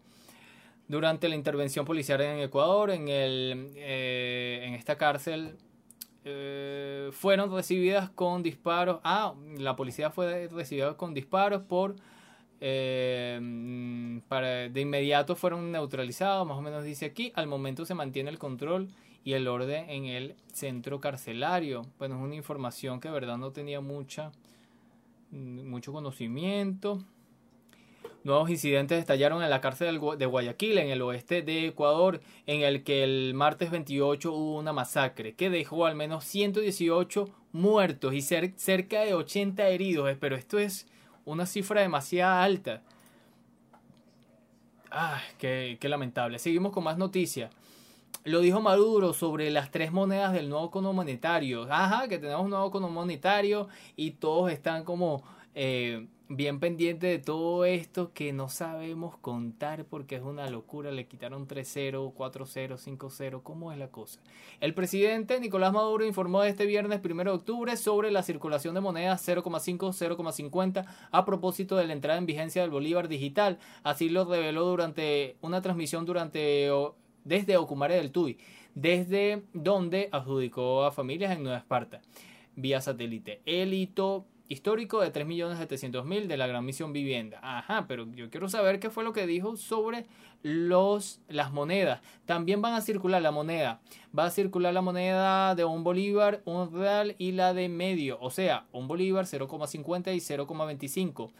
durante 0.87 1.29
la 1.29 1.35
intervención 1.35 1.87
policial 1.87 2.21
en 2.21 2.41
Ecuador, 2.41 2.91
en, 2.91 3.09
el, 3.09 3.73
eh, 3.77 4.61
en 4.65 4.75
esta 4.75 4.99
cárcel, 4.99 5.57
eh, 6.25 7.09
fueron 7.13 7.51
recibidas 7.51 8.11
con 8.11 8.43
disparos. 8.43 9.01
Ah, 9.05 9.35
la 9.57 9.75
policía 9.75 10.11
fue 10.11 10.49
recibida 10.49 10.97
con 10.99 11.15
disparos 11.15 11.63
por. 11.63 11.97
para, 14.29 14.69
de 14.69 14.81
inmediato 14.81 15.35
fueron 15.35 15.73
neutralizados, 15.73 16.47
más 16.47 16.59
o 16.59 16.63
menos 16.63 16.85
dice 16.85 17.07
aquí. 17.07 17.33
Al 17.37 17.47
momento 17.47 17.87
se 17.87 17.95
mantiene 17.95 18.29
el 18.29 18.39
control 18.39 18.89
y 19.25 19.33
el 19.33 19.49
orden 19.49 19.89
en 19.89 20.05
el 20.05 20.37
centro 20.53 21.01
carcelario. 21.01 21.87
Bueno, 21.99 22.17
es 22.17 22.23
una 22.23 22.35
información 22.35 23.01
que 23.01 23.09
de 23.09 23.15
verdad 23.15 23.39
no 23.39 23.51
tenía 23.53 23.81
mucha, 23.81 24.31
mucho 25.31 25.93
conocimiento. 25.93 27.05
Nuevos 28.25 28.51
incidentes 28.51 28.99
estallaron 28.99 29.43
en 29.43 29.51
la 29.51 29.61
cárcel 29.61 30.01
de 30.19 30.27
Guayaquil, 30.27 30.79
en 30.79 30.91
el 30.91 31.03
oeste 31.03 31.43
de 31.43 31.69
Ecuador, 31.69 32.21
en 32.47 32.63
el 32.63 32.83
que 32.83 33.05
el 33.05 33.33
martes 33.35 33.71
28 33.71 34.33
hubo 34.33 34.59
una 34.59 34.73
masacre 34.73 35.35
que 35.35 35.51
dejó 35.51 35.87
al 35.87 35.95
menos 35.95 36.25
118 36.25 37.29
muertos 37.53 38.13
y 38.15 38.21
cerca 38.21 39.01
de 39.01 39.15
80 39.15 39.69
heridos. 39.69 40.11
Pero 40.21 40.37
esto 40.37 40.59
es 40.59 40.87
una 41.25 41.47
cifra 41.47 41.81
demasiado 41.81 42.43
alta. 42.43 42.83
Ah, 44.91 45.21
qué 45.39 45.79
lamentable. 45.83 46.39
Seguimos 46.39 46.73
con 46.73 46.85
más 46.85 46.99
noticias. 46.99 47.51
Lo 48.25 48.41
dijo 48.41 48.61
Maduro 48.61 49.15
sobre 49.15 49.51
las 49.51 49.71
tres 49.71 49.91
monedas 49.91 50.35
del 50.35 50.51
nuevo 50.51 50.71
cono 50.71 50.93
monetario. 50.93 51.67
Ajá, 51.73 52.09
que 52.09 52.19
tenemos 52.19 52.45
un 52.45 52.51
nuevo 52.51 52.71
cono 52.71 52.91
monetario 52.91 53.69
y 53.97 54.11
todos 54.11 54.53
están 54.53 54.85
como 54.85 55.23
eh, 55.55 56.07
bien 56.29 56.61
pendientes 56.61 57.11
de 57.11 57.19
todo 57.25 57.65
esto 57.65 58.13
que 58.13 58.35
no 58.35 58.51
sabemos 58.51 59.17
contar 59.17 59.87
porque 59.87 60.17
es 60.17 60.23
una 60.23 60.51
locura. 60.51 60.91
Le 60.91 61.07
quitaron 61.07 61.49
3-0, 61.49 62.13
4-0, 62.13 62.99
5-0. 62.99 63.43
¿Cómo 63.43 63.73
es 63.73 63.79
la 63.79 63.89
cosa? 63.89 64.21
El 64.61 64.75
presidente 64.75 65.41
Nicolás 65.41 65.73
Maduro 65.73 66.05
informó 66.05 66.43
este 66.45 66.67
viernes 66.67 67.01
1 67.03 67.25
de 67.25 67.31
octubre 67.31 67.77
sobre 67.79 68.11
la 68.11 68.23
circulación 68.23 68.75
de 68.75 68.83
monedas 68.83 69.27
0,5, 69.27 69.79
0,50 69.79 70.85
a 71.11 71.25
propósito 71.25 71.77
de 71.77 71.87
la 71.87 71.95
entrada 71.95 72.19
en 72.19 72.27
vigencia 72.27 72.61
del 72.61 72.71
Bolívar 72.71 73.09
digital. 73.09 73.59
Así 73.85 74.11
lo 74.11 74.27
reveló 74.27 74.67
durante 74.67 75.37
una 75.41 75.63
transmisión 75.63 76.05
durante 76.05 76.71
desde 77.29 77.57
Ocumare 77.57 77.97
del 77.97 78.11
Tuy, 78.11 78.39
desde 78.75 79.43
donde 79.53 80.09
adjudicó 80.13 80.85
a 80.85 80.93
familias 80.93 81.37
en 81.37 81.43
Nueva 81.43 81.59
Esparta, 81.59 82.01
vía 82.57 82.81
satélite. 82.81 83.43
El 83.45 83.75
hito 83.75 84.25
histórico 84.49 85.01
de 85.01 85.13
3.700.000 85.13 86.27
de 86.27 86.37
la 86.37 86.47
Gran 86.47 86.65
Misión 86.65 86.93
Vivienda. 86.93 87.39
Ajá, 87.43 87.87
pero 87.87 88.11
yo 88.15 88.31
quiero 88.31 88.49
saber 88.49 88.81
qué 88.81 88.89
fue 88.89 89.05
lo 89.05 89.13
que 89.13 89.27
dijo 89.27 89.57
sobre 89.57 90.07
los, 90.43 91.21
las 91.29 91.53
monedas. 91.53 92.01
También 92.25 92.63
van 92.63 92.73
a 92.73 92.81
circular 92.81 93.21
la 93.21 93.31
moneda. 93.31 93.81
Va 94.19 94.25
a 94.25 94.31
circular 94.31 94.73
la 94.73 94.81
moneda 94.81 95.55
de 95.55 95.65
un 95.65 95.85
bolívar, 95.85 96.41
un 96.47 96.73
real 96.73 97.15
y 97.19 97.33
la 97.33 97.53
de 97.53 97.69
medio. 97.69 98.19
O 98.21 98.31
sea, 98.31 98.67
un 98.73 98.89
bolívar 98.89 99.27
0,50 99.27 100.15
y 100.15 100.19
0,25. 100.19 101.31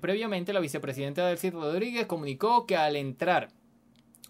Previamente, 0.00 0.52
la 0.52 0.60
vicepresidenta 0.60 1.26
Delcy 1.26 1.50
Rodríguez 1.50 2.06
comunicó 2.06 2.66
que 2.66 2.76
al 2.76 2.94
entrar 2.94 3.48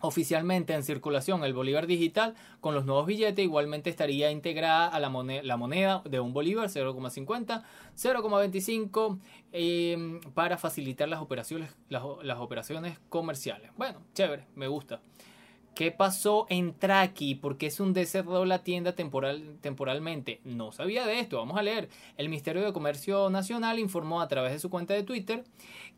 oficialmente 0.01 0.75
en 0.75 0.83
circulación 0.83 1.45
el 1.45 1.53
bolívar 1.53 1.87
digital 1.87 2.35
con 2.61 2.75
los 2.75 2.85
nuevos 2.85 3.07
billetes 3.07 3.45
igualmente 3.45 3.91
estaría 3.91 4.31
integrada 4.31 4.89
a 4.89 4.99
la 5.01 5.09
moneda, 5.09 5.43
la 5.43 5.57
moneda 5.57 6.03
de 6.05 6.21
un 6.21 6.33
bolívar 6.33 6.69
0,50 6.69 7.63
0,25 7.97 9.19
eh, 9.53 10.21
para 10.35 10.59
facilitar 10.59 11.09
las 11.09 11.21
operaciones 11.21 11.75
las 11.89 12.39
operaciones 12.39 12.99
comerciales. 13.09 13.71
Bueno 13.77 14.01
chévere 14.15 14.47
me 14.55 14.69
gusta 14.69 15.01
¿Qué 15.75 15.91
pasó 15.91 16.47
en 16.51 16.73
Traki? 16.73 17.35
¿Por 17.35 17.59
qué 17.59 17.67
es 17.67 17.81
un 17.81 17.95
cerró 18.07 18.45
la 18.45 18.63
tienda 18.63 18.95
temporal, 18.95 19.59
temporalmente? 19.61 20.41
No 20.45 20.71
sabía 20.71 21.05
de 21.05 21.19
esto. 21.19 21.39
Vamos 21.39 21.59
a 21.59 21.63
leer. 21.63 21.89
El 22.17 22.29
Ministerio 22.29 22.63
de 22.63 22.73
Comercio 22.73 23.29
Nacional 23.29 23.81
informó 23.81 24.21
a 24.21 24.29
través 24.29 24.53
de 24.53 24.61
su 24.61 24.71
cuenta 24.71 24.95
de 24.95 25.03
Twitter 25.03 25.43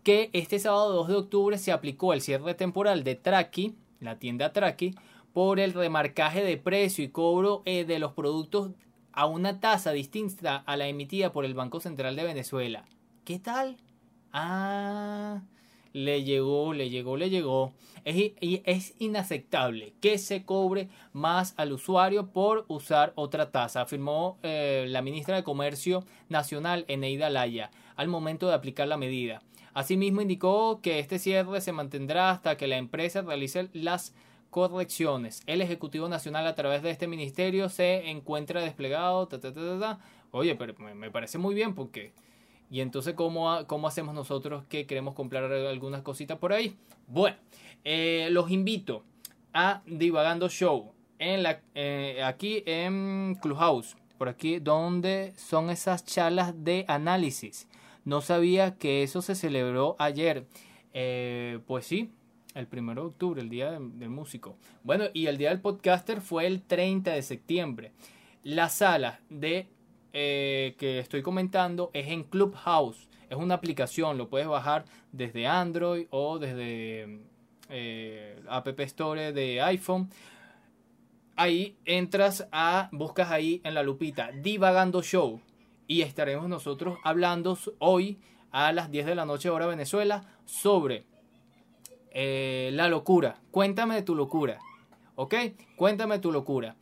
que 0.03 0.31
este 0.33 0.59
sábado 0.59 0.95
2 0.95 1.09
de 1.09 1.15
octubre 1.17 1.59
se 1.59 1.73
aplicó 1.73 2.15
el 2.15 2.23
cierre 2.23 2.55
temporal 2.55 3.05
de 3.05 3.17
Traki, 3.17 3.75
la 4.01 4.19
tienda 4.19 4.53
Traki, 4.53 4.95
por 5.35 5.61
el 5.61 5.75
remarcaje 5.75 6.43
de 6.43 6.57
precio 6.57 7.05
y 7.05 7.09
cobro 7.09 7.63
eh, 7.67 7.85
de 7.85 7.99
los 7.99 8.13
productos 8.13 8.71
a 9.13 9.27
una 9.27 9.61
tasa 9.61 9.93
distinta 9.93 10.57
a 10.57 10.77
la 10.79 10.89
emitida 10.89 11.33
por 11.33 11.45
el 11.45 11.55
Banco 11.55 11.81
Central 11.81 12.17
de 12.17 12.25
Venezuela. 12.25 12.87
¿Qué 13.25 13.39
tal? 13.39 13.77
Ah, 14.33 15.43
le 15.97 16.25
llegó, 16.25 16.75
le 16.75 16.91
llegó, 16.91 17.17
le 17.17 17.31
llegó. 17.31 17.73
Es, 18.05 18.33
es 18.41 18.95
inaceptable 18.99 19.95
que 20.01 20.19
se 20.19 20.45
cobre 20.45 20.91
más 21.15 21.55
al 21.57 21.73
usuario 21.73 22.33
por 22.33 22.67
usar 22.69 23.15
otra 23.17 23.51
tasa, 23.51 23.81
afirmó 23.81 24.39
eh, 24.43 24.85
la 24.89 25.01
ministra 25.01 25.37
de 25.37 25.43
Comercio 25.43 26.05
Nacional, 26.29 26.85
Eneida 26.89 27.31
Laya, 27.31 27.71
al 27.97 28.09
momento 28.09 28.47
de 28.47 28.55
aplicar 28.55 28.87
la 28.89 28.99
medida. 28.99 29.41
Asimismo, 29.73 30.21
indicó 30.21 30.81
que 30.83 30.99
este 30.99 31.19
cierre 31.19 31.63
se 31.63 31.73
mantendrá 31.73 32.31
hasta 32.31 32.59
que 32.59 32.67
la 32.67 32.77
empresa 32.77 33.23
realice 33.23 33.71
las 33.73 34.15
correcciones. 34.51 35.43
El 35.47 35.63
Ejecutivo 35.63 36.09
Nacional 36.09 36.47
a 36.47 36.55
través 36.55 36.83
de 36.83 36.91
este 36.91 37.09
ministerio 37.09 37.71
se 37.71 38.11
encuentra 38.11 38.61
desplegado. 38.61 39.29
Oye, 40.31 40.57
pero 40.57 40.75
me 40.79 41.11
parece 41.11 41.39
muy 41.39 41.55
bien 41.55 41.75
porque... 41.75 42.13
Y 42.71 42.81
entonces, 42.81 43.15
¿cómo, 43.15 43.67
¿cómo 43.67 43.87
hacemos 43.87 44.15
nosotros 44.15 44.65
que 44.69 44.87
queremos 44.87 45.15
comprar 45.15 45.45
algunas 45.53 46.03
cositas 46.03 46.39
por 46.39 46.53
ahí? 46.53 46.77
Bueno, 47.07 47.37
eh, 47.85 48.29
los 48.31 48.51
invito 48.51 49.05
a 49.53 49.83
Divagando 49.87 50.49
Show 50.49 50.93
en 51.19 51.43
la, 51.43 51.61
eh, 51.75 52.23
aquí 52.25 52.63
en 52.67 53.39
Clubhouse, 53.41 53.97
por 54.19 54.29
aquí 54.29 54.59
donde 54.59 55.33
son 55.37 55.71
esas 55.71 56.05
charlas 56.05 56.65
de 56.65 56.85
análisis. 56.89 57.69
No 58.05 58.21
sabía 58.21 58.77
que 58.77 59.03
eso 59.03 59.23
se 59.23 59.35
celebró 59.35 59.97
ayer. 59.99 60.47
Eh, 60.95 61.61
pues 61.67 61.87
sí, 61.87 62.11
el 62.55 62.69
1 62.71 62.95
de 62.95 63.01
octubre, 63.01 63.41
el 63.41 63.51
día 63.51 63.73
del 63.73 64.11
músico. 64.11 64.57
Bueno, 64.83 65.05
y 65.13 65.27
el 65.27 65.39
día 65.39 65.51
del 65.51 65.61
podcaster 65.61 66.21
fue 66.21 66.47
el 66.47 66.63
30 66.63 67.13
de 67.13 67.23
septiembre. 67.23 67.93
La 68.43 68.69
sala 68.69 69.21
de 69.29 69.69
que 70.17 70.99
estoy 70.99 71.23
comentando 71.23 71.91
es 71.93 72.09
en 72.09 72.25
Clubhouse. 72.25 73.09
Es 73.29 73.37
una 73.37 73.55
aplicación, 73.55 74.17
lo 74.17 74.29
puedes 74.29 74.47
bajar 74.47 74.85
desde 75.13 75.47
Android 75.47 76.07
o 76.11 76.39
desde 76.39 77.21
eh, 77.69 78.41
App 78.49 78.69
Store 78.81 79.33
de 79.33 79.61
iPhone. 79.61 80.09
Ahí 81.35 81.77
entras 81.85 82.49
a, 82.51 82.89
buscas 82.93 83.31
ahí 83.31 83.61
en 83.65 83.75
la 83.75 83.83
lupita, 83.83 84.31
Divagando 84.33 85.03
Show. 85.03 85.41
Y 85.87 86.01
estaremos 86.01 86.49
nosotros 86.49 86.99
hablando 87.05 87.59
hoy 87.79 88.19
a 88.51 88.73
las 88.73 88.91
10 88.91 89.07
de 89.07 89.15
la 89.15 89.27
noche 89.27 89.51
hora 89.51 89.67
Venezuela 89.67 90.25
sobre 90.47 91.05
eh, 92.11 92.71
la 92.73 92.89
locura. 92.89 93.41
Cuéntame 93.51 93.97
de 93.97 94.03
tu 94.03 94.15
locura. 94.15 94.59
¿Ok? 95.15 95.35
Cuéntame 95.77 96.19
tu 96.21 96.33
locura. 96.33 96.77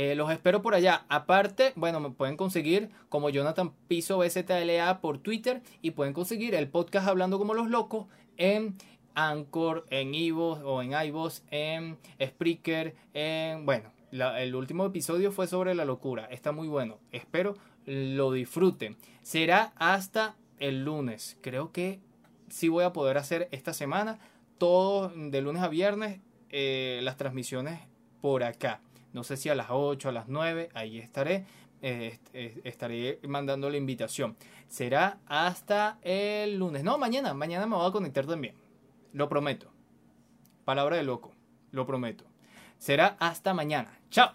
Eh, 0.00 0.14
los 0.14 0.30
espero 0.30 0.62
por 0.62 0.76
allá. 0.76 1.06
Aparte, 1.08 1.72
bueno, 1.74 1.98
me 1.98 2.10
pueden 2.10 2.36
conseguir 2.36 2.88
como 3.08 3.30
Jonathan 3.30 3.72
Piso 3.88 4.18
BZLA 4.18 5.00
por 5.00 5.18
Twitter 5.18 5.60
y 5.82 5.90
pueden 5.90 6.14
conseguir 6.14 6.54
el 6.54 6.68
podcast 6.68 7.08
Hablando 7.08 7.36
como 7.36 7.52
los 7.52 7.68
locos 7.68 8.06
en 8.36 8.76
Anchor, 9.16 9.86
en 9.90 10.14
Ivo 10.14 10.52
o 10.52 10.82
en 10.82 10.92
iVoox, 10.92 11.42
en 11.50 11.98
Spreaker, 12.24 12.94
en... 13.12 13.66
Bueno, 13.66 13.90
el 14.12 14.54
último 14.54 14.84
episodio 14.86 15.32
fue 15.32 15.48
sobre 15.48 15.74
la 15.74 15.84
locura. 15.84 16.26
Está 16.26 16.52
muy 16.52 16.68
bueno. 16.68 17.00
Espero 17.10 17.56
lo 17.84 18.30
disfruten. 18.30 18.96
Será 19.22 19.72
hasta 19.74 20.36
el 20.60 20.84
lunes. 20.84 21.38
Creo 21.40 21.72
que 21.72 21.98
sí 22.48 22.68
voy 22.68 22.84
a 22.84 22.92
poder 22.92 23.18
hacer 23.18 23.48
esta 23.50 23.72
semana. 23.72 24.20
Todo 24.58 25.08
de 25.08 25.42
lunes 25.42 25.60
a 25.60 25.66
viernes 25.66 26.20
eh, 26.50 27.00
las 27.02 27.16
transmisiones 27.16 27.80
por 28.20 28.44
acá. 28.44 28.80
No 29.12 29.24
sé 29.24 29.36
si 29.36 29.48
a 29.48 29.54
las 29.54 29.68
8, 29.70 30.08
a 30.08 30.12
las 30.12 30.28
9, 30.28 30.70
ahí 30.74 30.98
estaré. 30.98 31.46
Eh, 31.80 32.18
estaré 32.64 33.20
mandando 33.28 33.70
la 33.70 33.76
invitación. 33.76 34.36
Será 34.66 35.18
hasta 35.26 35.98
el 36.02 36.58
lunes. 36.58 36.82
No, 36.82 36.98
mañana. 36.98 37.34
Mañana 37.34 37.66
me 37.66 37.76
voy 37.76 37.88
a 37.88 37.92
conectar 37.92 38.26
también. 38.26 38.54
Lo 39.12 39.28
prometo. 39.28 39.70
Palabra 40.64 40.96
de 40.96 41.04
loco. 41.04 41.32
Lo 41.70 41.86
prometo. 41.86 42.24
Será 42.78 43.16
hasta 43.18 43.54
mañana. 43.54 43.98
Chao. 44.10 44.32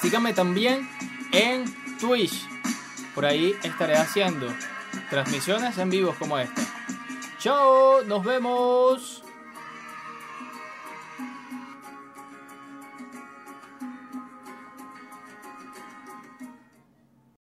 Síganme 0.00 0.32
también 0.32 0.88
en 1.32 1.64
Twitch. 1.98 2.46
Por 3.14 3.24
ahí 3.24 3.54
estaré 3.62 3.94
haciendo 3.94 4.48
transmisiones 5.10 5.78
en 5.78 5.90
vivo 5.90 6.14
como 6.18 6.38
esta. 6.38 6.62
Chao, 7.38 8.02
nos 8.04 8.24
vemos. 8.24 9.23